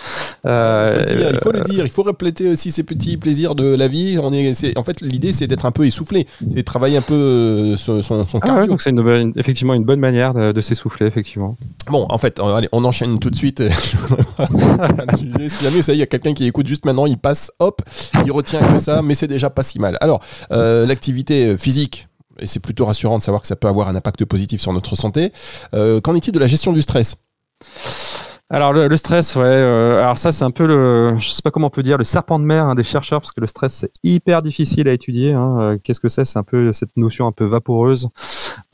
Euh, 0.47 1.04
il 1.09 1.38
faut 1.42 1.52
le 1.52 1.61
dire, 1.61 1.85
il 1.85 1.90
faut 1.90 2.02
répéter 2.02 2.49
aussi 2.49 2.71
ces 2.71 2.82
petits 2.82 3.16
plaisirs 3.16 3.54
de 3.54 3.75
la 3.75 3.88
vie. 3.88 4.18
On 4.23 4.32
est, 4.32 4.76
en 4.76 4.85
fait 4.85 4.92
l'idée 5.01 5.33
c'est 5.33 5.47
d'être 5.47 5.67
un 5.67 5.71
peu 5.71 5.87
essoufflé, 5.87 6.27
c'est 6.41 6.57
de 6.57 6.63
travailler 6.63 6.99
un 6.99 7.03
peu 7.03 7.15
euh, 7.15 7.77
son, 7.77 8.03
son 8.03 8.25
ah 8.35 8.47
cardio. 8.47 8.67
donc 8.67 8.83
c'est 8.83 8.95
effectivement 9.37 9.75
une 9.75 9.85
bonne 9.85 10.01
manière 10.01 10.35
de, 10.35 10.61
s'essouffler, 10.61 11.07
effectivement. 11.07 11.57
Bon, 11.91 12.07
en 12.09 12.19
fait, 12.19 12.39
allez, 12.41 12.69
on 12.73 12.85
enchaîne 12.85 13.19
tout 13.19 13.31
de 13.31 13.37
suite. 13.37 13.63
si 15.15 15.63
jamais 15.63 15.83
ça 15.83 15.93
y 15.93 15.97
il 15.97 15.99
y 15.99 16.03
a 16.03 16.07
quelqu'un 16.07 16.35
qui 16.35 16.47
écoute 16.47 16.67
juste 16.67 16.85
maintenant, 16.85 17.07
il 17.07 17.17
passe, 17.17 17.53
hop, 17.61 17.81
il 18.25 18.33
retient 18.33 18.61
que 18.61 18.79
ça, 18.79 19.03
mais 19.03 19.15
c'est 19.15 19.29
déjà 19.29 19.51
pas 19.51 19.63
si 19.63 19.79
mal. 19.79 19.97
Alors, 20.01 20.21
euh, 20.51 20.85
l'activité 20.85 21.57
physique, 21.57 22.09
et 22.39 22.47
c'est 22.47 22.61
plutôt 22.61 22.87
rassurant 22.87 23.19
de 23.19 23.23
savoir 23.23 23.43
que 23.43 23.47
ça 23.47 23.57
peut 23.57 23.69
avoir 23.69 23.89
un 23.89 23.97
impact 23.97 24.25
positif 24.25 24.61
sur 24.61 24.73
notre 24.73 24.97
santé. 24.97 25.33
Euh, 25.75 26.01
qu'en 26.01 26.15
est-il 26.15 26.33
de 26.33 26.39
la 26.39 26.49
gestion 26.49 26.73
du 26.73 26.83
stress? 26.83 27.17
Alors 28.52 28.75
le, 28.75 28.94
stress, 28.99 29.35
ouais. 29.35 29.44
Euh, 29.47 30.02
alors 30.02 30.18
ça, 30.18 30.30
c'est 30.30 30.44
un 30.44 30.50
peu 30.50 30.66
le, 30.66 31.14
je 31.18 31.30
sais 31.30 31.40
pas 31.40 31.50
comment 31.50 31.68
on 31.68 31.71
peut 31.71 31.82
dire, 31.82 31.97
le 31.97 32.04
serpent 32.04 32.38
de 32.38 32.44
mer 32.44 32.66
hein, 32.66 32.75
des 32.75 32.85
chercheurs, 32.85 33.23
parce 33.23 33.32
que 33.32 33.40
le 33.40 33.47
stress 33.47 33.73
c'est 33.73 33.90
hyper 34.02 34.42
difficile 34.42 34.88
à 34.88 34.92
étudier. 34.92 35.32
Hein. 35.32 35.56
Euh, 35.59 35.78
qu'est-ce 35.82 36.00
que 36.00 36.11
c'est? 36.11 36.26
C'est 36.26 36.38
un 36.38 36.42
peu 36.42 36.71
cette 36.75 36.99
notion 36.99 37.26
un 37.26 37.32
peu 37.32 37.47
vaporeuse. 37.47 38.11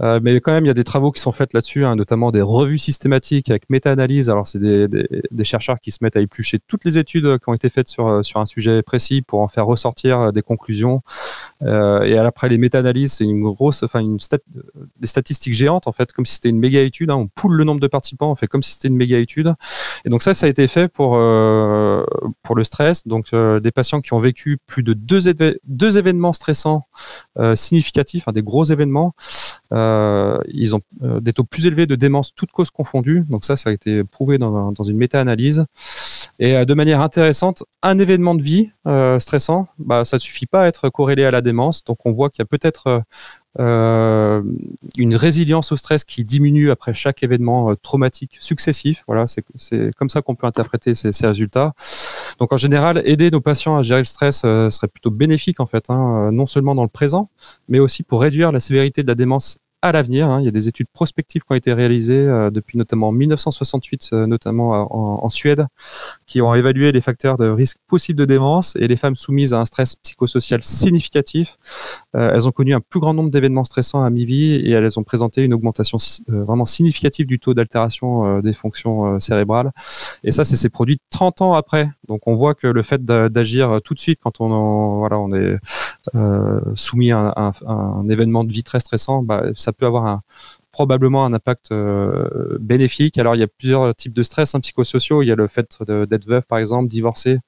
Euh, 0.02 0.18
mais 0.20 0.40
quand 0.40 0.50
même, 0.50 0.64
il 0.64 0.68
y 0.68 0.72
a 0.72 0.74
des 0.74 0.82
travaux 0.82 1.12
qui 1.12 1.20
sont 1.20 1.30
faits 1.30 1.54
là-dessus, 1.54 1.84
hein, 1.84 1.94
notamment 1.94 2.32
des 2.32 2.42
revues 2.42 2.78
systématiques 2.78 3.50
avec 3.50 3.70
méta-analyse. 3.70 4.28
Alors 4.28 4.48
c'est 4.48 4.58
des, 4.58 5.44
chercheurs 5.44 5.78
qui 5.78 5.92
se 5.92 5.98
mettent 6.02 6.16
à 6.16 6.20
éplucher 6.20 6.58
toutes 6.58 6.84
les 6.84 6.98
études 6.98 7.38
qui 7.38 7.48
ont 7.48 7.54
été 7.54 7.70
faites 7.70 7.88
sur 7.88 8.24
sur 8.24 8.40
un 8.40 8.46
sujet 8.46 8.82
précis 8.82 9.22
pour 9.22 9.40
en 9.40 9.48
faire 9.48 9.64
ressortir 9.64 10.32
des 10.32 10.42
conclusions. 10.42 11.02
Et 11.62 12.18
après 12.18 12.48
les 12.48 12.58
méta-analyses, 12.58 13.14
c'est 13.14 13.24
une 13.24 13.42
grosse, 13.42 13.82
enfin 13.84 14.00
une 14.00 14.18
des 14.98 15.06
statistiques 15.06 15.54
géantes 15.54 15.86
en 15.86 15.92
fait, 15.92 16.12
comme 16.12 16.26
si 16.26 16.34
c'était 16.34 16.50
une 16.50 16.58
méga 16.58 16.82
étude. 16.82 17.10
On 17.10 17.28
poule 17.28 17.54
le 17.54 17.64
nombre 17.64 17.80
de 17.80 17.86
participants, 17.86 18.30
on 18.30 18.34
fait 18.34 18.48
comme 18.48 18.62
si 18.62 18.72
c'était 18.72 18.88
une 18.88 18.96
méga 18.96 19.18
étude. 19.18 19.54
Et 20.04 20.10
donc 20.10 20.22
ça, 20.22 20.34
ça 20.34 20.46
a 20.46 20.48
été 20.48 20.68
fait 20.68 20.88
pour 20.88 21.16
euh, 21.16 22.04
pour 22.42 22.56
le 22.56 22.64
stress. 22.64 23.06
Donc 23.06 23.26
euh, 23.32 23.60
des 23.60 23.70
patients 23.70 24.00
qui 24.00 24.12
ont 24.12 24.20
vécu 24.20 24.58
plus 24.66 24.82
de 24.82 24.92
deux, 24.94 25.28
événements 25.98 26.32
stressants 26.32 26.86
euh, 27.38 27.56
significatifs, 27.56 28.24
hein, 28.26 28.32
des 28.32 28.42
gros 28.42 28.64
événements, 28.64 29.14
ils 29.70 30.74
ont 30.74 30.80
des 31.00 31.32
taux 31.32 31.44
plus 31.44 31.66
élevés 31.66 31.86
de 31.86 31.94
démence 31.94 32.34
toutes 32.34 32.52
causes 32.52 32.70
confondues. 32.70 33.24
Donc 33.28 33.44
ça, 33.44 33.56
ça 33.56 33.70
a 33.70 33.72
été 33.72 34.04
prouvé 34.04 34.38
dans, 34.38 34.72
dans 34.72 34.84
une 34.84 34.96
méta-analyse. 34.96 35.66
Et 36.38 36.64
de 36.64 36.74
manière 36.74 37.00
intéressante, 37.00 37.64
un 37.82 37.98
événement 37.98 38.34
de 38.34 38.42
vie 38.42 38.70
stressant, 39.18 39.68
bah, 39.78 40.04
ça 40.04 40.16
ne 40.16 40.20
suffit 40.20 40.46
pas 40.46 40.62
à 40.62 40.66
être 40.68 40.88
corrélé 40.88 41.24
à 41.24 41.30
la 41.30 41.42
démence. 41.42 41.84
Donc 41.84 41.98
on 42.06 42.12
voit 42.12 42.30
qu'il 42.30 42.40
y 42.40 42.42
a 42.42 42.46
peut-être 42.46 43.02
une 43.56 45.16
résilience 45.16 45.72
au 45.72 45.76
stress 45.76 46.04
qui 46.04 46.24
diminue 46.24 46.70
après 46.70 46.94
chaque 46.94 47.22
événement 47.22 47.70
euh, 47.70 47.74
traumatique 47.74 48.36
successif. 48.40 49.04
Voilà, 49.06 49.26
c'est 49.26 49.44
comme 49.96 50.10
ça 50.10 50.22
qu'on 50.22 50.34
peut 50.34 50.46
interpréter 50.46 50.94
ces, 50.94 51.12
ces, 51.12 51.26
résultats. 51.26 51.72
Donc 52.38 52.52
en 52.52 52.56
général, 52.56 53.02
aider 53.04 53.30
nos 53.30 53.40
patients 53.40 53.76
à 53.76 53.82
gérer 53.82 54.00
le 54.00 54.04
stress 54.04 54.42
euh, 54.44 54.70
serait 54.70 54.88
plutôt 54.88 55.10
bénéfique 55.10 55.60
en 55.60 55.66
fait, 55.66 55.84
hein, 55.88 56.30
non 56.32 56.46
seulement 56.46 56.74
dans 56.74 56.82
le 56.82 56.88
présent, 56.88 57.30
mais 57.68 57.78
aussi 57.78 58.02
pour 58.02 58.20
réduire 58.20 58.52
la 58.52 58.60
sévérité 58.60 59.02
de 59.02 59.08
la 59.08 59.14
démence 59.14 59.58
à 59.80 59.92
l'avenir. 59.92 60.28
Hein. 60.28 60.40
Il 60.40 60.44
y 60.44 60.48
a 60.48 60.52
des 60.52 60.68
études 60.68 60.88
prospectives 60.92 61.42
qui 61.42 61.52
ont 61.52 61.56
été 61.56 61.72
réalisées 61.72 62.26
euh, 62.26 62.50
depuis 62.50 62.78
notamment 62.78 63.12
1968, 63.12 64.10
euh, 64.12 64.26
notamment 64.26 64.74
euh, 64.74 64.84
en, 64.90 65.30
Suède, 65.30 65.66
qui 66.26 66.40
ont 66.40 66.54
évalué 66.54 66.90
les 66.90 67.00
facteurs 67.00 67.36
de 67.36 67.48
risque 67.48 67.78
possible 67.86 68.18
de 68.18 68.24
démence 68.24 68.74
et 68.76 68.88
les 68.88 68.96
femmes 68.96 69.14
soumises 69.14 69.54
à 69.54 69.60
un 69.60 69.64
stress 69.64 69.94
psychosocial 69.96 70.62
significatif. 70.62 71.58
elles 72.14 72.48
ont 72.48 72.50
connu 72.50 72.74
un 72.74 72.80
plus 72.80 72.98
grand 72.98 73.12
nombre 73.12 73.30
d'événements 73.30 73.64
stressants 73.64 74.02
à 74.02 74.10
mi-vie 74.10 74.54
et 74.54 74.70
elles 74.70 74.98
ont 74.98 75.04
présenté 75.04 75.44
une 75.44 75.52
augmentation 75.52 75.98
vraiment 76.26 76.64
significative 76.64 77.26
du 77.26 77.38
taux 77.38 77.52
d'altération 77.52 78.40
des 78.40 78.54
fonctions 78.54 79.20
cérébrales. 79.20 79.70
Et 80.24 80.32
ça, 80.32 80.44
c'est 80.44 80.68
produit 80.70 80.98
30 81.10 81.42
ans 81.42 81.52
après. 81.52 81.90
Donc 82.08 82.22
on 82.26 82.34
voit 82.34 82.54
que 82.54 82.66
le 82.66 82.82
fait 82.82 83.04
d'agir 83.04 83.80
tout 83.84 83.94
de 83.94 84.00
suite 84.00 84.18
quand 84.22 84.40
on, 84.40 84.98
voilà, 84.98 85.18
on 85.18 85.32
est 85.34 85.58
soumis 86.74 87.12
à 87.12 87.52
un, 87.66 88.08
événement 88.08 88.44
de 88.44 88.52
vie 88.52 88.62
très 88.62 88.80
stressant, 88.80 89.22
bah, 89.22 89.44
peut 89.72 89.86
avoir 89.86 90.20
probablement 90.78 91.24
un 91.24 91.32
impact 91.32 91.72
euh, 91.72 92.56
bénéfique. 92.60 93.18
Alors 93.18 93.34
il 93.34 93.40
y 93.40 93.42
a 93.42 93.48
plusieurs 93.48 93.92
types 93.96 94.12
de 94.12 94.22
stress 94.22 94.54
hein, 94.54 94.60
psychosociaux. 94.60 95.22
Il 95.22 95.26
y 95.26 95.32
a 95.32 95.34
le 95.34 95.48
fait 95.48 95.76
d'être 95.82 96.26
veuf 96.26 96.46
par 96.46 96.60
exemple, 96.60 96.88
divorcé, 96.88 97.38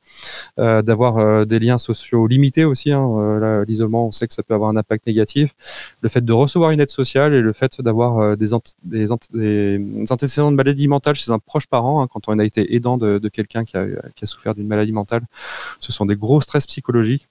euh, 0.58 0.82
d'avoir 0.82 1.18
euh, 1.18 1.44
des 1.44 1.60
liens 1.60 1.78
sociaux 1.78 2.26
limités 2.26 2.64
aussi. 2.64 2.90
Hein. 2.90 3.64
L'isolement, 3.68 4.08
on 4.08 4.10
sait 4.10 4.26
que 4.26 4.34
ça 4.34 4.42
peut 4.42 4.54
avoir 4.54 4.70
un 4.70 4.76
impact 4.76 5.06
négatif. 5.06 5.54
Le 6.00 6.08
fait 6.08 6.24
de 6.24 6.32
recevoir 6.32 6.72
une 6.72 6.80
aide 6.80 6.90
sociale 6.90 7.32
et 7.32 7.40
le 7.40 7.52
fait 7.52 7.80
d'avoir 7.80 8.36
des, 8.36 8.52
antécédents 8.52 10.50
de 10.50 10.56
maladie 10.56 10.88
mentale 10.88 11.14
chez 11.14 11.30
un 11.30 11.38
proche 11.38 11.68
parent, 11.68 12.02
hein, 12.02 12.08
quand 12.10 12.28
on 12.28 12.36
a 12.40 12.44
été 12.44 12.74
aidant 12.74 12.98
de, 12.98 13.28
quelqu'un 13.28 13.64
qui 13.64 13.76
a 13.76 13.86
souffert 14.24 14.56
d'une 14.56 14.66
maladie 14.66 14.92
mentale, 14.92 15.22
ce 15.78 15.92
sont 15.92 16.04
des 16.04 16.16
gros 16.16 16.40
stress 16.40 16.66
psychologiques. 16.66 17.28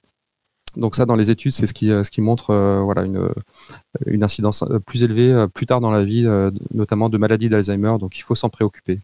Donc 0.76 0.96
ça, 0.96 1.06
dans 1.06 1.16
les 1.16 1.32
études, 1.32 1.52
c'est 1.52 1.68
ce 1.68 1.74
qui, 1.74 1.92
euh, 1.92 2.04
montre 2.20 2.52
euh, 2.52 2.82
voilà, 2.84 3.04
une, 3.04 3.18
euh, 3.18 3.34
une 4.06 4.24
incidence 4.24 4.64
plus 4.86 5.04
élevée 5.04 5.46
plus 5.54 5.66
tard 5.66 5.82
dans 5.82 5.92
la 5.92 6.04
vie, 6.04 6.28
notamment 6.74 7.10
de 7.10 7.18
maladies 7.18 7.50
d'Alzheimer. 7.50 7.96
Donc 8.00 8.18
il 8.18 8.22
faut 8.22 8.36
s'en 8.36 8.50
préoccuper. 8.50 9.00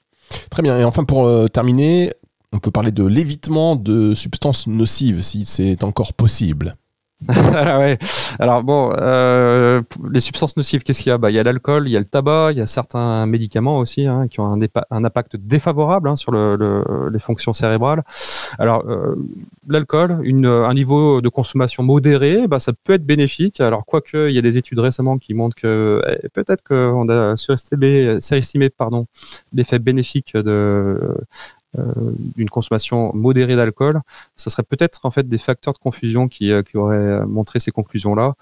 Très 0.50 0.62
bien. 0.62 0.78
Et 0.80 0.84
enfin, 0.84 1.04
pour 1.04 1.30
terminer, 1.50 2.12
on 2.52 2.60
peut 2.60 2.72
parler 2.72 2.92
de 2.92 3.06
l'évitement 3.06 3.76
de 3.76 4.16
substances 4.16 4.68
nocives, 4.68 5.22
si 5.22 5.46
c'est 5.46 5.84
encore 5.84 6.14
possible. 6.14 6.76
Alors 8.40 8.64
bon, 8.64 8.92
euh, 8.98 9.82
les 10.12 10.20
substances 10.20 10.58
nocives, 10.58 10.84
qu'est-ce 10.84 11.02
qu'il 11.02 11.10
y 11.10 11.14
a? 11.14 11.18
Bah, 11.18 11.32
Il 11.32 11.36
y 11.36 11.40
a 11.40 11.44
l'alcool, 11.44 11.88
il 11.88 11.92
y 11.92 11.96
a 11.96 12.00
le 12.00 12.06
tabac, 12.06 12.52
il 12.52 12.58
y 12.58 12.62
a 12.62 12.68
certains 12.68 13.26
médicaments 13.26 13.80
aussi 13.80 14.06
hein, 14.06 14.28
qui 14.28 14.42
ont 14.42 14.52
un, 14.52 15.04
impact 15.04 15.38
défavorable 15.38 16.10
hein, 16.10 16.18
sur 16.18 16.32
le, 16.32 17.10
les 17.12 17.20
fonctions 17.20 17.54
cérébrales. 17.54 18.04
Alors 18.60 18.86
euh, 18.88 19.16
l'alcool, 19.68 20.12
un 20.12 20.74
niveau 20.74 21.22
de 21.22 21.30
consommation 21.30 21.84
modéré, 21.84 22.48
bah, 22.48 22.60
ça 22.60 22.74
peut 22.74 22.94
être 22.94 23.06
bénéfique. 23.06 23.62
Alors 23.62 23.86
quoique, 23.86 24.30
il 24.30 24.36
y 24.36 24.38
a 24.38 24.42
des 24.42 24.58
études 24.58 24.80
récemment 24.80 25.18
qui 25.18 25.34
montrent 25.34 25.56
que 25.56 26.02
eh, 26.08 26.28
peut-être 26.30 26.64
qu'on 26.64 27.08
a 27.08 27.38
surestimé, 27.38 28.20
l'effet 29.54 29.80
bénéfique 29.80 30.36
de 30.36 31.00
d'une 32.36 32.50
consommation 32.50 33.12
modérée 33.14 33.56
d'alcool, 33.56 34.02
ce 34.36 34.50
serait 34.50 34.64
peut-être 34.64 35.00
en 35.04 35.12
fait 35.12 35.28
des 35.28 35.38
facteurs 35.38 35.74
de 35.74 35.80
confusion 35.80 36.28
qui, 36.28 36.52
euh, 36.52 36.64
qui 36.64 36.78
auraient 36.78 37.26
montré 37.26 37.60
ces 37.60 37.72
conclusions-là. 37.72 38.34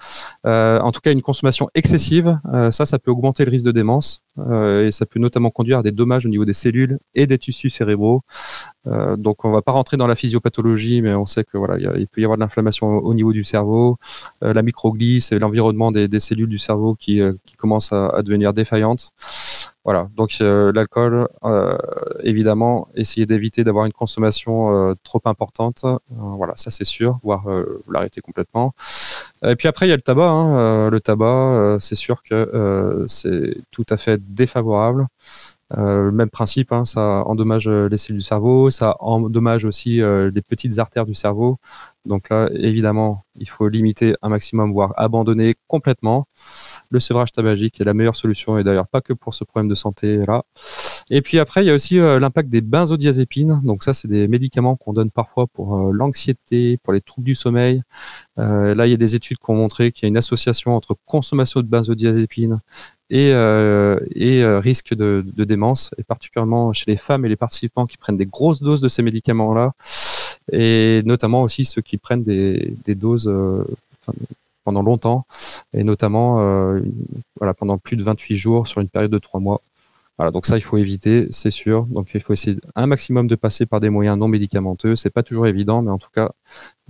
Euh, 0.45 0.79
en 0.79 0.91
tout 0.91 1.01
cas, 1.01 1.11
une 1.11 1.21
consommation 1.21 1.69
excessive, 1.73 2.39
ça, 2.71 2.85
ça 2.85 2.99
peut 2.99 3.11
augmenter 3.11 3.45
le 3.45 3.51
risque 3.51 3.65
de 3.65 3.71
démence 3.71 4.23
et 4.37 4.89
ça 4.91 5.05
peut 5.05 5.19
notamment 5.19 5.51
conduire 5.51 5.79
à 5.79 5.83
des 5.83 5.91
dommages 5.91 6.25
au 6.25 6.29
niveau 6.29 6.45
des 6.45 6.53
cellules 6.53 6.99
et 7.13 7.27
des 7.27 7.37
tissus 7.37 7.69
cérébraux. 7.69 8.21
donc, 9.17 9.45
on 9.45 9.51
va 9.51 9.61
pas 9.61 9.71
rentrer 9.71 9.97
dans 9.97 10.07
la 10.07 10.15
physiopathologie, 10.15 11.01
mais 11.01 11.13
on 11.13 11.25
sait 11.25 11.43
que 11.43 11.57
voilà, 11.57 11.77
il, 11.77 12.07
peut 12.07 12.21
y 12.21 12.23
avoir 12.23 12.37
de 12.37 12.43
l'inflammation 12.43 12.87
au, 12.87 13.13
niveau 13.13 13.31
du 13.31 13.43
cerveau, 13.43 13.97
la 14.41 14.61
microglisse 14.61 15.27
c'est 15.27 15.39
l'environnement 15.39 15.91
des, 15.91 16.19
cellules 16.19 16.49
du 16.49 16.59
cerveau 16.59 16.95
qui, 16.95 17.21
qui 17.45 17.55
commencent 17.55 17.93
à, 17.93 18.07
à 18.09 18.21
devenir 18.21 18.53
défaillantes. 18.53 19.13
Voilà, 19.85 20.07
donc 20.15 20.37
euh, 20.39 20.71
l'alcool, 20.73 21.27
euh, 21.43 21.77
évidemment, 22.23 22.87
essayer 22.95 23.25
d'éviter 23.25 23.65
d'avoir 23.65 23.85
une 23.85 23.91
consommation 23.91 24.73
euh, 24.91 24.93
trop 25.03 25.21
importante, 25.25 25.83
voilà, 26.09 26.53
ça 26.55 26.71
c'est 26.71 26.85
sûr, 26.85 27.19
voire 27.21 27.43
l'arrêter 27.89 28.21
complètement. 28.21 28.73
Et 29.45 29.55
puis 29.57 29.67
après, 29.67 29.87
il 29.87 29.89
y 29.89 29.93
a 29.93 29.97
le 29.97 30.01
tabac. 30.01 30.29
Hein, 30.29 30.89
le 30.89 30.99
tabac, 31.01 31.77
c'est 31.81 31.95
sûr 31.95 32.23
que 32.23 33.05
c'est 33.09 33.57
tout 33.71 33.85
à 33.89 33.97
fait 33.97 34.21
défavorable. 34.23 35.07
Euh, 35.77 36.11
même 36.11 36.29
principe, 36.29 36.71
hein, 36.71 36.85
ça 36.85 37.23
endommage 37.25 37.67
les 37.67 37.97
cellules 37.97 38.19
du 38.19 38.23
cerveau, 38.23 38.69
ça 38.69 38.95
endommage 38.99 39.65
aussi 39.65 39.97
les 39.97 40.41
petites 40.41 40.79
artères 40.79 41.05
du 41.05 41.15
cerveau. 41.15 41.57
Donc 42.05 42.29
là, 42.29 42.49
évidemment, 42.55 43.25
il 43.37 43.49
faut 43.49 43.67
limiter 43.67 44.15
un 44.21 44.29
maximum, 44.29 44.71
voire 44.71 44.93
abandonner 44.97 45.55
complètement. 45.67 46.27
Le 46.89 46.99
sevrage 46.99 47.31
tabagique 47.31 47.81
est 47.81 47.83
la 47.83 47.93
meilleure 47.93 48.15
solution, 48.15 48.57
et 48.57 48.63
d'ailleurs 48.63 48.87
pas 48.87 49.01
que 49.01 49.13
pour 49.13 49.33
ce 49.33 49.43
problème 49.43 49.69
de 49.69 49.75
santé 49.75 50.25
là. 50.27 50.43
Et 51.09 51.21
puis 51.21 51.39
après, 51.39 51.63
il 51.63 51.67
y 51.67 51.69
a 51.69 51.75
aussi 51.75 51.99
euh, 51.99 52.19
l'impact 52.19 52.49
des 52.49 52.61
benzodiazépines. 52.61 53.61
Donc 53.63 53.83
ça, 53.83 53.93
c'est 53.93 54.07
des 54.07 54.27
médicaments 54.27 54.75
qu'on 54.75 54.93
donne 54.93 55.11
parfois 55.11 55.47
pour 55.47 55.75
euh, 55.75 55.91
l'anxiété, 55.91 56.77
pour 56.77 56.93
les 56.93 57.01
troubles 57.01 57.25
du 57.25 57.35
sommeil. 57.35 57.83
Euh, 58.39 58.73
là, 58.73 58.87
il 58.87 58.91
y 58.91 58.93
a 58.93 58.97
des 58.97 59.15
études 59.15 59.37
qui 59.37 59.49
ont 59.49 59.55
montré 59.55 59.91
qu'il 59.91 60.03
y 60.03 60.07
a 60.07 60.09
une 60.09 60.17
association 60.17 60.75
entre 60.75 60.95
consommation 61.05 61.61
de 61.61 61.67
benzodiazépines 61.67 62.59
et, 63.09 63.33
risque 64.63 64.95
de, 64.95 65.23
démence, 65.37 65.91
et 65.97 66.03
particulièrement 66.03 66.73
chez 66.73 66.89
les 66.89 66.97
femmes 66.97 67.25
et 67.25 67.29
les 67.29 67.35
participants 67.35 67.85
qui 67.85 67.97
prennent 67.97 68.17
des 68.17 68.25
grosses 68.25 68.61
doses 68.61 68.81
de 68.81 68.89
ces 68.89 69.03
médicaments-là 69.03 69.73
et 70.51 71.03
notamment 71.05 71.43
aussi 71.43 71.65
ceux 71.65 71.81
qui 71.81 71.97
prennent 71.97 72.23
des 72.23 72.95
doses 72.95 73.31
pendant 74.63 74.81
longtemps, 74.81 75.25
et 75.73 75.83
notamment 75.83 76.37
voilà, 77.37 77.53
pendant 77.53 77.77
plus 77.77 77.97
de 77.97 78.03
28 78.03 78.35
jours 78.35 78.67
sur 78.67 78.81
une 78.81 78.89
période 78.89 79.11
de 79.11 79.17
3 79.19 79.39
mois. 79.39 79.61
Voilà, 80.17 80.31
donc 80.31 80.45
ça, 80.45 80.57
il 80.57 80.61
faut 80.61 80.77
éviter, 80.77 81.27
c'est 81.31 81.49
sûr. 81.49 81.85
Donc 81.87 82.11
il 82.13 82.21
faut 82.21 82.33
essayer 82.33 82.57
un 82.75 82.85
maximum 82.85 83.27
de 83.27 83.35
passer 83.35 83.65
par 83.65 83.79
des 83.79 83.89
moyens 83.89 84.17
non 84.17 84.27
médicamenteux. 84.27 84.95
C'est 84.95 85.09
pas 85.09 85.23
toujours 85.23 85.47
évident, 85.47 85.81
mais 85.81 85.89
en 85.89 85.97
tout 85.97 86.11
cas, 86.13 86.31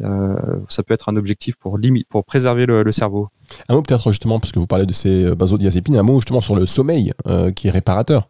euh, 0.02 0.36
ça 0.68 0.84
peut 0.84 0.94
être 0.94 1.08
un 1.08 1.16
objectif 1.16 1.56
pour, 1.56 1.80
pour 2.10 2.26
préserver 2.26 2.66
le, 2.66 2.92
cerveau. 2.92 3.30
Un 3.70 3.76
mot 3.76 3.82
peut-être 3.82 4.12
justement, 4.12 4.40
parce 4.42 4.52
que 4.52 4.60
vous 4.60 4.68
parlez 4.68 4.86
de 4.86 4.94
ces 4.94 5.34
benzodiazépines, 5.36 5.96
un 5.96 6.04
mot 6.04 6.16
justement 6.16 6.42
sur 6.42 6.56
le 6.56 6.66
sommeil 6.66 7.14
euh, 7.28 7.52
qui 7.52 7.70
est 7.70 7.72
réparateur. 7.72 8.28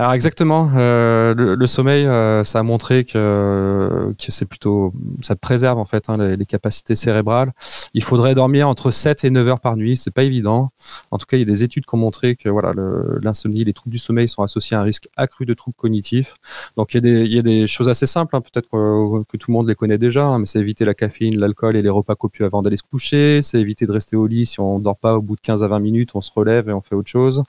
Alors 0.00 0.14
exactement, 0.14 0.70
euh, 0.76 1.34
le, 1.34 1.66
sommeil, 1.66 2.06
euh, 2.06 2.42
ça 2.42 2.60
a 2.60 2.62
montré 2.62 3.04
que, 3.04 4.14
c'est 4.18 4.46
plutôt, 4.46 4.94
ça 5.20 5.36
préserve 5.36 5.78
en 5.78 5.84
fait 5.84 6.08
hein, 6.08 6.16
les, 6.16 6.46
capacités 6.46 6.96
cérébrales. 6.96 7.52
Il 7.92 8.02
faudrait 8.02 8.34
dormir 8.34 8.66
entre 8.66 8.92
7 8.92 9.24
et 9.24 9.30
9 9.30 9.46
heures 9.46 9.60
par 9.60 9.76
nuit, 9.76 9.98
c'est 9.98 10.10
pas 10.10 10.22
évident. 10.22 10.70
En 11.10 11.18
tout 11.18 11.26
cas, 11.26 11.36
il 11.36 11.40
y 11.40 11.42
a 11.42 11.44
des 11.46 11.64
études 11.64 11.84
qui 11.84 11.94
ont 11.94 11.98
montré 11.98 12.34
que 12.34 12.48
voilà, 12.48 12.72
l'insomnie, 13.20 13.62
les 13.62 13.74
troubles 13.74 13.92
du 13.92 13.98
sommeil 13.98 14.26
sont 14.26 14.42
associés 14.42 14.74
à 14.74 14.80
un 14.80 14.84
risque 14.84 15.10
accru 15.18 15.44
de 15.44 15.52
troubles 15.52 15.76
cognitifs. 15.76 16.32
Donc 16.78 16.94
il 16.94 17.04
y 17.04 17.38
a 17.38 17.42
des, 17.42 17.66
choses 17.66 17.90
assez 17.90 18.06
simples, 18.06 18.34
hein, 18.34 18.40
peut-être 18.40 18.70
que, 18.70 19.36
tout 19.36 19.50
le 19.50 19.52
monde 19.52 19.68
les 19.68 19.74
connaît 19.74 19.98
déjà, 19.98 20.24
hein, 20.24 20.38
mais 20.38 20.46
c'est 20.46 20.60
éviter 20.60 20.86
la 20.86 20.94
caféine, 20.94 21.38
l'alcool 21.38 21.76
et 21.76 21.82
les 21.82 21.90
repas 21.90 22.14
copieux 22.14 22.46
avant 22.46 22.62
d'aller 22.62 22.78
se 22.78 22.84
coucher. 22.90 23.42
C'est 23.42 23.60
éviter 23.60 23.84
de 23.84 23.92
rester 23.92 24.16
au 24.16 24.26
lit 24.26 24.46
si 24.46 24.60
on 24.60 24.78
dort 24.78 24.96
pas 24.96 25.16
au 25.18 25.20
bout 25.20 25.36
de 25.36 25.42
15 25.42 25.62
à 25.62 25.68
20 25.68 25.78
minutes, 25.80 26.12
on 26.14 26.22
se 26.22 26.30
relève 26.34 26.70
et 26.70 26.72
on 26.72 26.80
fait 26.80 26.94
autre 26.94 27.10
chose. 27.10 27.42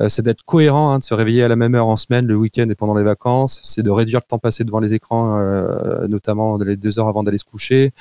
Euh, 0.00 0.08
c'est 0.08 0.22
d'être 0.22 0.42
cohérent, 0.42 0.98
de 0.98 1.04
se 1.04 1.14
réveiller 1.14 1.44
à 1.44 1.48
la 1.48 1.54
même 1.54 1.76
heure 1.76 1.83
en 1.88 1.96
semaine, 1.96 2.26
le 2.26 2.36
week-end 2.36 2.68
et 2.68 2.74
pendant 2.74 2.94
les 2.94 3.02
vacances. 3.02 3.60
C'est 3.64 3.82
de 3.82 3.90
réduire 3.90 4.20
le 4.20 4.28
temps 4.28 4.38
passé 4.38 4.64
devant 4.64 4.80
les 4.80 4.94
écrans, 4.94 5.38
euh, 5.38 6.06
notamment 6.08 6.58
les 6.58 6.76
deux 6.76 6.98
heures 6.98 7.08
avant 7.08 7.22
d'aller 7.22 7.38
se 7.38 7.44
coucher. 7.44 7.92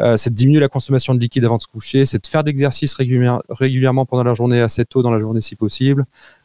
Euh, 0.00 0.16
c'est 0.16 0.30
de 0.30 0.34
diminuer 0.34 0.60
la 0.60 0.68
consommation 0.68 1.14
de 1.14 1.20
liquide 1.20 1.44
avant 1.44 1.56
de 1.56 1.62
se 1.62 1.68
coucher. 1.68 2.06
C'est 2.06 2.22
de 2.22 2.26
faire 2.26 2.42
de 2.42 2.48
l'exercice 2.48 2.94
régulièrement 2.94 4.06
pendant 4.06 4.24
la 4.24 4.34
journée, 4.34 4.60
assez 4.60 4.84
tôt 4.84 5.02
dans 5.02 5.10
la 5.10 5.18
journée 5.18 5.40
si 5.40 5.56
possible. 5.56 6.04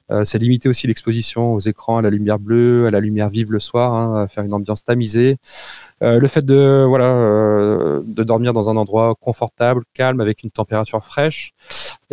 Euh, 0.10 0.24
c'est 0.24 0.38
limiter 0.38 0.70
aussi 0.70 0.88
l'exposition 0.88 1.54
aux 1.54 1.60
écrans, 1.60 1.98
à 1.98 2.02
la 2.02 2.10
lumière 2.10 2.40
bleue, 2.40 2.88
à 2.88 2.92
la 2.92 3.00
lumière 3.00 3.30
vive 3.30 3.52
le 3.52 3.60
soir, 3.60 3.94
hein, 3.94 4.28
faire 4.28 4.44
une 4.44 4.54
ambiance 4.54 4.84
tamisée. 4.84 5.38
Le 6.02 6.28
fait 6.28 6.46
de 6.46 6.86
voilà 6.88 8.02
de 8.06 8.24
dormir 8.24 8.54
dans 8.54 8.70
un 8.70 8.78
endroit 8.78 9.16
confortable, 9.20 9.84
calme, 9.96 10.22
avec 10.22 10.44
une 10.44 10.52
température 10.52 11.04
fraîche, 11.04 11.54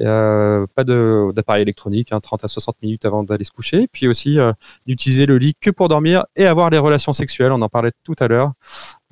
euh, 0.00 0.66
pas 0.74 0.84
d'appareil 0.84 1.62
électronique, 1.62 2.12
hein, 2.12 2.20
30 2.20 2.44
à 2.44 2.48
60 2.48 2.76
minutes 2.82 3.04
avant 3.04 3.22
d'aller 3.22 3.44
se 3.44 3.50
coucher, 3.50 3.88
puis 3.90 4.08
aussi 4.08 4.38
d'utiliser 4.86 5.26
le 5.26 5.38
lit 5.38 5.54
que 5.60 5.70
pour 5.70 5.88
dormir 5.88 6.24
et 6.36 6.46
avoir 6.46 6.70
les 6.70 6.78
relations 6.78 7.12
sexuelles. 7.12 7.52
On 7.52 7.62
en 7.62 7.68
parlait 7.68 7.92
tout 8.02 8.14
à 8.20 8.28
l'heure. 8.28 8.52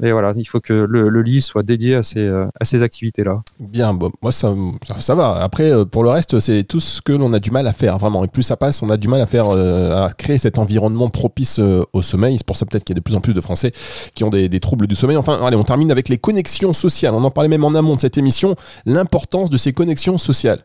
Et 0.03 0.11
voilà, 0.11 0.33
il 0.35 0.45
faut 0.45 0.59
que 0.59 0.73
le, 0.73 1.23
lit 1.23 1.40
soit 1.40 1.62
dédié 1.62 1.95
à 1.95 2.03
ces, 2.03 2.27
à 2.29 2.64
ces 2.64 2.83
activités-là. 2.83 3.42
Bien, 3.61 3.95
bon, 3.95 4.11
moi 4.21 4.33
ça, 4.33 4.53
ça, 4.99 5.14
va. 5.14 5.37
Après, 5.40 5.71
pour 5.87 6.03
le 6.03 6.11
reste, 6.11 6.40
c'est 6.40 6.64
tout 6.64 6.81
ce 6.81 7.01
que 7.01 7.12
l'on 7.12 7.33
a 7.33 7.38
du 7.38 7.53
mal 7.53 7.68
à 7.68 7.73
faire, 7.73 7.99
vraiment. 7.99 8.25
Et 8.25 8.29
plus 8.29 8.42
ça 8.42 8.57
passe, 8.57 8.83
on 8.83 8.90
a 8.90 8.97
du 8.97 9.07
mal 9.07 9.21
à 9.21 9.27
faire, 9.27 9.51
à 9.51 10.12
créer 10.12 10.38
cet 10.38 10.59
environnement 10.59 11.09
propice 11.09 11.61
au 11.92 12.03
sommeil. 12.03 12.38
C'est 12.38 12.47
pour 12.47 12.57
ça 12.57 12.66
peut-être 12.66 12.83
qu'il 12.83 12.95
y 12.95 12.99
a 12.99 13.01
de 13.01 13.05
plus 13.05 13.14
en 13.14 13.21
plus 13.21 13.35
de 13.35 13.40
Français 13.40 13.71
qui 14.14 14.25
ont 14.25 14.31
des 14.31 14.61
troubles 14.61 14.88
du 14.88 14.97
sommeil. 14.97 15.16
Enfin, 15.16 15.40
allez, 15.45 15.57
on 15.57 15.62
termine 15.62 15.92
avec 15.92 16.09
les 16.09 16.18
connexions 16.18 16.73
sociales. 16.73 17.14
On 17.14 17.23
en 17.23 17.31
parlait 17.31 17.49
même 17.49 17.64
en 17.64 17.75
amont 17.75 17.95
de 17.95 18.01
cette 18.01 18.18
émission, 18.18 18.57
l'importance 18.87 19.51
de 19.51 19.57
ces 19.57 19.73
connexions 19.73 20.18
sociales. 20.18 20.64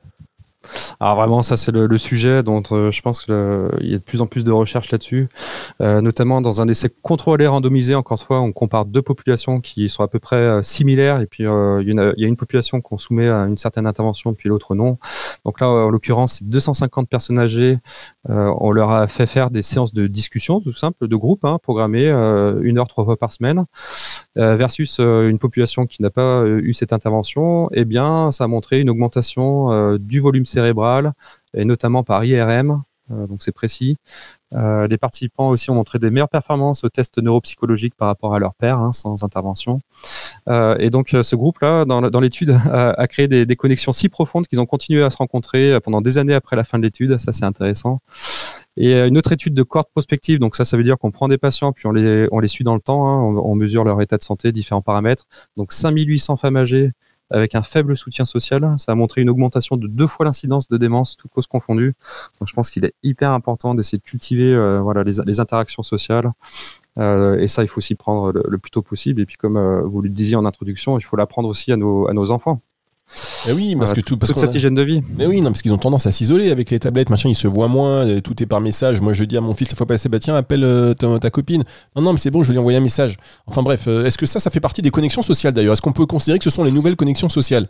Alors 1.00 1.15
vraiment, 1.15 1.43
ça 1.43 1.58
c'est 1.58 1.72
le, 1.72 1.98
sujet 1.98 2.43
dont 2.43 2.63
euh, 2.72 2.91
je 2.91 3.02
pense 3.02 3.22
qu'il 3.22 3.34
y 3.82 3.93
a 3.93 3.98
de 3.98 4.04
plus 4.04 4.22
en 4.22 4.28
plus 4.28 4.43
de 4.43 4.52
recherches 4.52 4.91
là-dessus, 4.91 5.30
euh, 5.82 6.02
notamment 6.02 6.41
dans 6.41 6.62
un 6.62 6.67
essai 6.67 6.89
contrôlé 7.02 7.48
randomisé. 7.48 7.96
Encore 7.96 8.20
une 8.20 8.26
fois, 8.26 8.41
on 8.41 8.52
compare 8.52 8.86
deux 8.86 9.02
populations 9.02 9.62
qui 9.62 9.89
sont 9.89 10.04
à 10.04 10.08
peu 10.08 10.20
près 10.20 10.36
euh, 10.36 10.63
similaires, 10.63 11.22
et 11.22 11.28
puis 11.28 11.43
il 11.43 11.46
y, 11.48 12.26
a 12.26 12.28
une 12.28 12.38
population 12.38 12.82
qu'on 12.82 12.98
soumet 12.98 13.30
à 13.30 13.46
une 13.46 13.58
certaine 13.58 13.86
intervention, 13.86 14.34
puis 14.34 14.50
l'autre 14.50 14.76
non. 14.76 14.98
Donc 15.46 15.60
là, 15.60 15.70
en 15.70 15.89
l'occurrence, 15.89 16.38
c'est 16.39 16.50
250 16.50 17.10
personnes 17.10 17.39
âgées. 17.39 17.78
on 18.28 18.72
leur 18.72 18.91
a 18.91 19.08
fait 19.08 19.28
faire 19.28 19.50
des 19.52 19.62
séances 19.62 19.93
de 19.93 20.08
discussion, 20.08 20.60
tout 20.62 20.74
simple, 20.74 21.08
de 21.08 21.15
groupe, 21.15 21.46
hein, 21.46 21.58
programmées 21.62 22.10
une 22.10 22.80
heure 22.80 22.88
trois 22.88 23.06
fois 23.06 23.17
par 23.17 23.32
semaine, 23.32 23.65
versus 24.36 25.00
une 25.00 25.39
population 25.39 25.86
qui 25.86 26.02
n'a 26.02 26.10
pas 26.10 26.43
eu 26.46 26.74
cette 26.74 26.93
intervention. 26.93 27.70
Eh 27.74 27.86
bien, 27.86 28.32
ça 28.32 28.43
a 28.46 28.48
montré 28.48 28.82
une 28.82 28.89
augmentation 28.89 29.98
du 29.98 30.20
volume 30.20 30.46
et 30.58 31.65
notamment 31.65 32.04
par 32.04 32.24
IRM, 32.24 32.84
euh, 33.12 33.28
donc 33.28 33.41
c'est 33.41 33.52
précis. 33.52 33.98
Euh, 34.54 34.88
les 34.88 34.98
participants 34.98 35.50
aussi 35.50 35.70
ont 35.70 35.76
montré 35.76 36.00
des 36.00 36.10
meilleures 36.10 36.30
performances 36.30 36.84
au 36.84 36.89
test 36.89 37.17
neuropsychologique 37.17 37.96
par 37.96 38.08
rapport 38.08 38.34
à 38.34 38.39
leur 38.39 38.54
père, 38.54 38.80
hein, 38.80 38.93
sans 38.93 39.24
intervention. 39.24 39.82
Euh, 40.50 40.76
et 40.80 40.89
donc 40.89 41.10
ce 41.10 41.36
groupe-là, 41.36 41.86
dans, 41.86 42.20
l'étude, 42.20 42.52
a, 42.72 43.08
créé 43.08 43.28
des, 43.28 43.56
connexions 43.56 43.93
si 43.93 44.10
profondes 44.10 44.48
qu'ils 44.48 44.60
ont 44.60 44.65
continué 44.65 45.04
à 45.04 45.10
se 45.10 45.17
rencontrer 45.17 45.80
pendant 45.82 46.02
des 46.02 46.17
années 46.17 46.34
après 46.34 46.56
la 46.56 46.63
fin 46.63 46.78
de 46.78 46.84
l'étude. 46.84 47.17
Ça, 47.17 47.34
c'est 47.34 47.46
intéressant. 47.46 48.00
Et 48.80 48.93
une 48.93 49.17
autre 49.17 49.32
étude 49.32 49.56
de 49.56 49.63
cohorte 49.63 49.89
prospective, 49.89 50.38
donc 50.38 50.56
ça, 50.56 50.63
ça 50.63 50.78
veut 50.78 50.84
dire 50.84 51.00
qu'on 51.00 51.10
prend 51.10 51.28
des 51.28 51.39
patients, 51.39 51.72
puis 51.72 51.88
on 51.88 51.91
les, 51.91 52.28
on 52.32 52.39
les 52.39 52.48
suit 52.48 52.63
dans 52.63 52.76
le 52.76 52.80
temps, 52.80 53.08
hein, 53.08 53.20
on, 53.24 53.52
on, 53.52 53.56
mesure 53.56 53.84
leur 53.84 54.00
état 54.02 54.17
de 54.17 54.24
santé, 54.24 54.52
différents 54.52 54.84
paramètres. 54.84 55.26
Donc 55.56 55.74
5800 55.74 56.38
femmes 56.38 56.58
âgées 56.58 56.91
avec 57.30 57.56
un 57.56 57.63
faible 57.63 57.98
soutien 57.98 58.26
social. 58.26 58.76
Ça 58.78 58.92
a 58.92 58.96
montré 58.96 59.22
une 59.22 59.30
augmentation 59.30 59.78
de 59.78 59.88
deux 59.88 60.08
fois 60.08 60.26
l'incidence 60.26 60.68
de 60.68 60.78
démence, 60.78 61.18
toutes 61.18 61.32
causes 61.32 61.48
confondues. 61.48 61.96
Donc 62.40 62.48
je 62.48 62.54
pense 62.54 62.70
qu'il 62.70 62.86
est 62.86 62.94
hyper 63.04 63.32
important 63.32 63.76
d'essayer 63.76 63.98
de 63.98 64.04
cultiver 64.04 64.54
euh, 64.54 64.80
voilà, 64.80 65.04
les, 65.04 65.40
interactions 65.40 65.84
sociales. 65.84 66.32
Euh, 66.98 67.38
et 67.38 67.48
ça, 67.48 67.63
il 67.63 67.68
faut 67.68 67.82
s'y 67.82 67.96
prendre 67.96 68.32
le, 68.32 68.58
plus 68.58 68.72
tôt 68.72 68.82
possible. 68.82 69.22
Et 69.22 69.26
puis, 69.26 69.38
comme 69.38 69.58
euh, 69.58 69.82
vous 69.84 70.02
le 70.02 70.10
disiez 70.10 70.36
en 70.36 70.46
introduction, 70.46 70.98
il 70.98 71.04
faut 71.04 71.16
l'apprendre 71.16 71.48
aussi 71.48 71.72
à 71.72 71.78
nos, 71.78 72.08
à 72.08 72.13
nos 72.13 72.32
enfants. 72.32 72.62
Et 73.48 73.54
oui, 73.54 73.76
parce 73.78 73.93
que 73.93 74.02
tout, 74.02 74.17
parce 74.17 74.32
toute 74.32 74.39
cette 74.39 74.54
hygiène 74.54 74.76
de 74.76 74.82
vie. 74.82 75.02
Mais 75.17 75.26
oui, 75.26 75.39
non, 75.39 75.52
parce 75.52 75.62
qu'ils 75.62 75.74
ont 75.74 75.78
tendance 75.78 76.06
à 76.06 76.12
s'isoler 76.12 76.52
avec 76.52 76.70
les 76.70 76.80
tablettes, 76.80 77.10
machin, 77.10 77.30
ils 77.30 77.36
se 77.36 77.48
voient 77.48 77.70
moins, 77.70 78.06
euh, 78.06 78.20
tout 78.20 78.41
est 78.43 78.46
par 78.46 78.60
message. 78.60 79.00
Moi, 79.00 79.13
je 79.13 79.24
dis 79.24 79.38
à 79.38 79.41
mon 79.41 79.54
fils, 79.54 79.70
la 79.70 79.76
fois 79.76 79.86
passée, 79.86 80.10
bah 80.10 80.20
tiens, 80.20 80.36
appelle 80.36 80.63
euh, 80.65 80.93
ta, 80.93 81.30
copine. 81.30 81.63
Non, 81.96 82.02
non, 82.02 82.12
mais 82.12 82.17
c'est 82.17 82.32
bon, 82.32 82.43
je 82.43 82.50
vais 82.50 82.54
lui 82.54 82.60
envoyer 82.60 82.78
un 82.78 82.82
message. 82.82 83.17
Enfin 83.46 83.63
bref, 83.63 83.86
euh, 83.88 84.06
est-ce 84.06 84.17
que 84.17 84.26
ça, 84.26 84.39
ça 84.39 84.50
fait 84.50 84.60
partie 84.60 84.82
des 84.82 84.89
connexions 84.89 85.22
sociales 85.22 85.54
d'ailleurs? 85.54 85.74
Est-ce 85.74 85.82
qu'on 85.82 85.93
peut 85.93 86.06
considérer 86.06 86.38
que 86.38 86.43
ce 86.43 86.50
sont 86.50 86.65
les 86.65 86.72
nouvelles 86.72 86.98
connexions 86.98 87.30
sociales? 87.30 87.70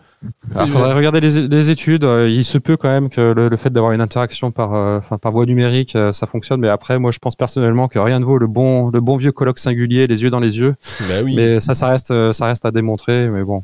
Il 0.59 0.67
faudrait 0.69 0.93
regarder 0.93 1.21
les, 1.21 1.69
études. 1.69 2.07
Il 2.27 2.43
se 2.43 2.57
peut 2.57 2.77
quand 2.77 2.89
même 2.89 3.09
que 3.09 3.21
le, 3.21 3.57
fait 3.57 3.69
d'avoir 3.69 3.91
une 3.91 4.01
interaction 4.01 4.51
par, 4.51 5.01
par 5.19 5.31
voie 5.31 5.45
numérique, 5.45 5.97
ça 6.13 6.25
fonctionne. 6.25 6.59
Mais 6.61 6.69
après, 6.69 6.97
moi, 6.97 7.11
je 7.11 7.19
pense 7.19 7.35
personnellement 7.35 7.87
que 7.87 7.99
rien 7.99 8.19
ne 8.19 8.25
vaut 8.25 8.37
le 8.37 8.47
bon, 8.47 8.89
le 8.89 9.01
bon 9.01 9.17
vieux 9.17 9.31
colloque 9.31 9.59
singulier, 9.59 10.07
les 10.07 10.23
yeux 10.23 10.29
dans 10.29 10.39
les 10.39 10.57
yeux. 10.57 10.75
Bah 11.01 11.15
oui. 11.23 11.35
Mais 11.35 11.59
ça, 11.59 11.75
ça 11.75 11.87
reste, 11.87 12.31
ça 12.31 12.45
reste 12.45 12.65
à 12.65 12.71
démontrer. 12.71 13.29
Mais 13.29 13.43
bon, 13.43 13.63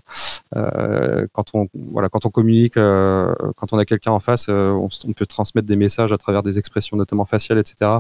quand 0.54 1.46
on, 1.54 1.63
quand 2.12 2.26
on 2.26 2.30
communique, 2.30 2.78
euh, 2.78 3.34
quand 3.56 3.74
on 3.74 3.78
a 3.78 3.86
quelqu'un 3.86 4.12
en 4.12 4.20
face, 4.20 4.48
euh, 4.50 4.72
on, 4.72 5.14
peut 5.14 5.26
transmettre 5.26 5.68
des 5.68 5.76
messages 5.76 6.12
à 6.12 6.18
travers 6.18 6.44
des 6.44 6.58
expressions, 6.58 6.98
notamment 6.98 7.26
faciales, 7.26 7.60
etc. 7.60 7.92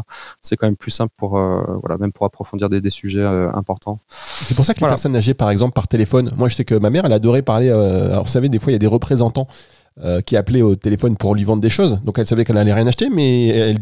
C'est 0.41 0.58
quand 0.58 0.67
même 0.67 0.76
plus 0.76 0.91
simple 0.91 1.13
pour, 1.17 1.38
euh, 1.38 1.63
voilà, 1.82 1.97
même 1.97 2.12
pour 2.12 2.26
approfondir 2.26 2.69
des, 2.69 2.89
sujets 2.89 3.23
importants. 3.23 3.99
C'est 4.44 4.56
pour 4.56 4.66
ça 4.66 4.74
que 4.74 4.80
les 4.80 4.88
personnes 4.88 5.16
âgées, 5.16 5.34
par 5.34 5.50
exemple, 5.50 5.74
par 5.74 5.88
téléphone, 5.88 6.32
moi 6.38 6.50
je 6.50 6.56
sais 6.56 6.66
que 6.66 6.76
ma 6.76 6.90
mère, 6.90 7.06
elle 7.06 7.14
adorait 7.14 7.42
parler. 7.42 7.70
alors 7.70 8.24
vous 8.24 8.30
savez, 8.30 8.50
des 8.50 8.60
fois 8.60 8.72
il 8.72 8.76
y 8.76 8.78
a 8.78 8.80
des 8.80 8.88
représentants. 8.88 9.48
qui 10.26 10.36
appelaient 10.36 10.64
au 10.64 10.76
téléphone 10.76 11.16
pour 11.18 11.36
lui 11.36 11.44
vendre 11.44 11.62
des 11.62 11.70
choses. 11.70 12.00
Donc 12.04 12.18
elle 12.18 12.26
savait 12.26 12.46
qu'elle 12.46 12.58
allait 12.58 12.74
rien 12.74 12.88
acheter, 12.88 13.10
mais 13.12 13.48
elle, 13.50 13.80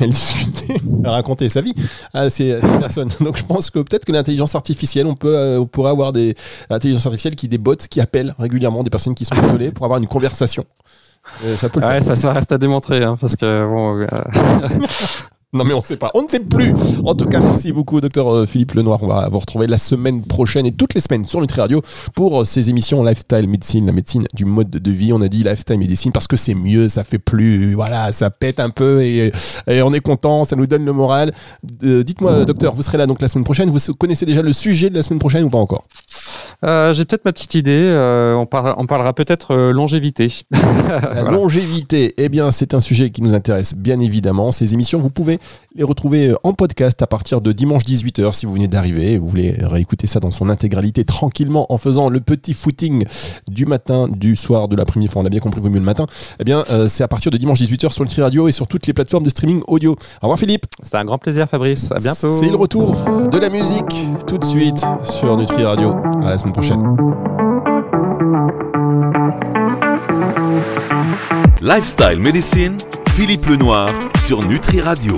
elle 0.00 0.10
discutait, 0.10 0.76
elle 1.04 1.10
racontait 1.10 1.50
sa 1.50 1.60
vie 1.60 1.74
à 2.14 2.30
ces, 2.30 2.58
personnes. 2.80 3.10
Donc 3.20 3.36
je 3.36 3.44
pense 3.44 3.68
que 3.70 3.78
peut-être 3.80 4.04
que 4.06 4.12
l'intelligence 4.12 4.54
artificielle, 4.54 5.06
on 5.06 5.14
peut, 5.14 5.58
on 5.58 5.66
pourrait 5.66 5.90
avoir 5.90 6.12
des 6.12 6.34
intelligences 6.70 7.06
artificielles 7.06 7.36
qui 7.36 7.48
des 7.48 7.58
bots 7.58 7.76
qui 7.76 8.00
appellent 8.00 8.34
régulièrement 8.38 8.82
des 8.82 8.90
personnes 8.90 9.14
qui 9.14 9.26
sont 9.26 9.36
isolées 9.42 9.72
pour 9.72 9.84
avoir 9.84 10.00
une 10.00 10.08
conversation. 10.08 10.64
ça 11.56 11.68
peut 11.68 11.80
le 11.80 11.86
ouais, 11.86 12.00
Ça, 12.00 12.16
ça, 12.16 12.32
reste 12.32 12.52
à 12.52 12.58
démontrer, 12.58 13.04
hein, 13.04 13.16
parce 13.20 13.36
que 13.36 13.66
bon, 13.66 14.00
euh, 14.00 14.06
Non 15.54 15.64
mais 15.64 15.74
on 15.74 15.80
ne 15.80 15.82
sait 15.82 15.98
pas, 15.98 16.10
on 16.14 16.22
ne 16.22 16.28
sait 16.30 16.40
plus. 16.40 16.72
En 17.04 17.14
tout 17.14 17.26
cas, 17.26 17.38
merci 17.38 17.72
beaucoup, 17.72 18.00
docteur 18.00 18.34
euh, 18.34 18.46
Philippe 18.46 18.72
Lenoir. 18.72 19.02
On 19.02 19.08
va 19.08 19.28
vous 19.28 19.38
retrouver 19.38 19.66
la 19.66 19.76
semaine 19.76 20.22
prochaine 20.24 20.64
et 20.64 20.72
toutes 20.72 20.94
les 20.94 21.00
semaines 21.02 21.26
sur 21.26 21.42
Nutri 21.42 21.60
Radio 21.60 21.82
pour 22.14 22.40
euh, 22.40 22.44
ces 22.46 22.70
émissions 22.70 23.04
Lifestyle 23.04 23.46
Medicine, 23.46 23.84
la 23.84 23.92
médecine 23.92 24.24
du 24.32 24.46
mode 24.46 24.70
de 24.70 24.90
vie. 24.90 25.12
On 25.12 25.20
a 25.20 25.28
dit 25.28 25.44
Lifestyle 25.44 25.76
Medicine 25.76 26.10
parce 26.10 26.26
que 26.26 26.38
c'est 26.38 26.54
mieux, 26.54 26.88
ça 26.88 27.04
fait 27.04 27.18
plus, 27.18 27.74
voilà, 27.74 28.12
ça 28.12 28.30
pète 28.30 28.60
un 28.60 28.70
peu 28.70 29.02
et, 29.02 29.30
on 29.68 29.92
est 29.92 30.00
content, 30.00 30.44
ça 30.44 30.56
nous 30.56 30.66
donne 30.66 30.86
le 30.86 30.92
moral. 30.94 31.34
Euh, 31.84 32.02
dites-moi, 32.02 32.46
docteur, 32.46 32.74
vous 32.74 32.82
serez 32.82 32.96
là 32.96 33.06
donc 33.06 33.20
la 33.20 33.28
semaine 33.28 33.44
prochaine. 33.44 33.68
Vous 33.68 33.78
connaissez 33.92 34.24
déjà 34.24 34.40
le 34.40 34.54
sujet 34.54 34.88
de 34.88 34.94
la 34.94 35.02
semaine 35.02 35.18
prochaine 35.18 35.44
ou 35.44 35.50
pas 35.50 35.58
encore? 35.58 35.84
J'ai 36.62 37.04
peut-être 37.04 37.24
ma 37.24 37.32
petite 37.32 37.54
idée. 37.54 37.92
on, 38.36 38.42
on, 38.42 38.86
parlera 38.86 39.12
peut-être 39.12 39.54
longévité. 39.72 40.32
la 40.52 41.22
longévité, 41.22 42.14
eh 42.16 42.28
bien, 42.28 42.50
c'est 42.50 42.74
un 42.74 42.80
sujet 42.80 43.10
qui 43.10 43.22
nous 43.22 43.34
intéresse 43.34 43.74
bien 43.74 44.00
évidemment. 44.00 44.52
Ces 44.52 44.74
émissions, 44.74 44.98
vous 44.98 45.10
pouvez 45.10 45.38
les 45.74 45.84
retrouver 45.84 46.34
en 46.42 46.52
podcast 46.52 47.00
à 47.02 47.06
partir 47.06 47.40
de 47.40 47.52
dimanche 47.52 47.84
18h 47.84 48.32
si 48.34 48.46
vous 48.46 48.54
venez 48.54 48.68
d'arriver 48.68 49.12
et 49.12 49.18
vous 49.18 49.28
voulez 49.28 49.56
réécouter 49.60 50.06
ça 50.06 50.20
dans 50.20 50.30
son 50.30 50.48
intégralité 50.48 51.04
tranquillement 51.04 51.72
en 51.72 51.78
faisant 51.78 52.08
le 52.08 52.20
petit 52.20 52.54
footing 52.54 53.04
du 53.50 53.66
matin, 53.66 54.08
du 54.08 54.36
soir, 54.36 54.68
de 54.68 54.76
l'après-midi, 54.76 55.10
enfin 55.10 55.20
on 55.20 55.26
a 55.26 55.30
bien 55.30 55.40
compris, 55.40 55.60
vaut 55.60 55.70
mieux 55.70 55.78
le 55.78 55.84
matin. 55.84 56.06
Eh 56.40 56.44
bien, 56.44 56.64
euh, 56.70 56.88
c'est 56.88 57.04
à 57.04 57.08
partir 57.08 57.30
de 57.30 57.36
dimanche 57.36 57.60
18h 57.60 57.90
sur 57.90 58.04
le 58.04 58.08
Tri 58.08 58.22
Radio 58.22 58.48
et 58.48 58.52
sur 58.52 58.66
toutes 58.66 58.86
les 58.86 58.92
plateformes 58.92 59.24
de 59.24 59.30
streaming 59.30 59.62
audio. 59.66 59.92
Au 59.92 59.96
revoir 60.22 60.38
Philippe. 60.38 60.66
C'était 60.82 60.98
un 60.98 61.04
grand 61.04 61.18
plaisir 61.18 61.48
Fabrice. 61.48 61.90
À 61.92 61.98
bientôt. 61.98 62.30
C'est 62.30 62.48
le 62.48 62.56
retour 62.56 62.96
de 63.30 63.38
la 63.38 63.48
musique 63.48 64.06
tout 64.26 64.38
de 64.38 64.44
suite 64.44 64.84
sur 65.04 65.36
Nutri 65.36 65.64
Radio. 65.64 65.94
À 66.22 66.30
la 66.30 66.38
Lifestyle 71.60 72.18
Medicine, 72.18 72.76
Philippe 73.10 73.48
Lenoir 73.48 73.90
sur 74.18 74.46
Nutri 74.46 74.80
Radio. 74.80 75.10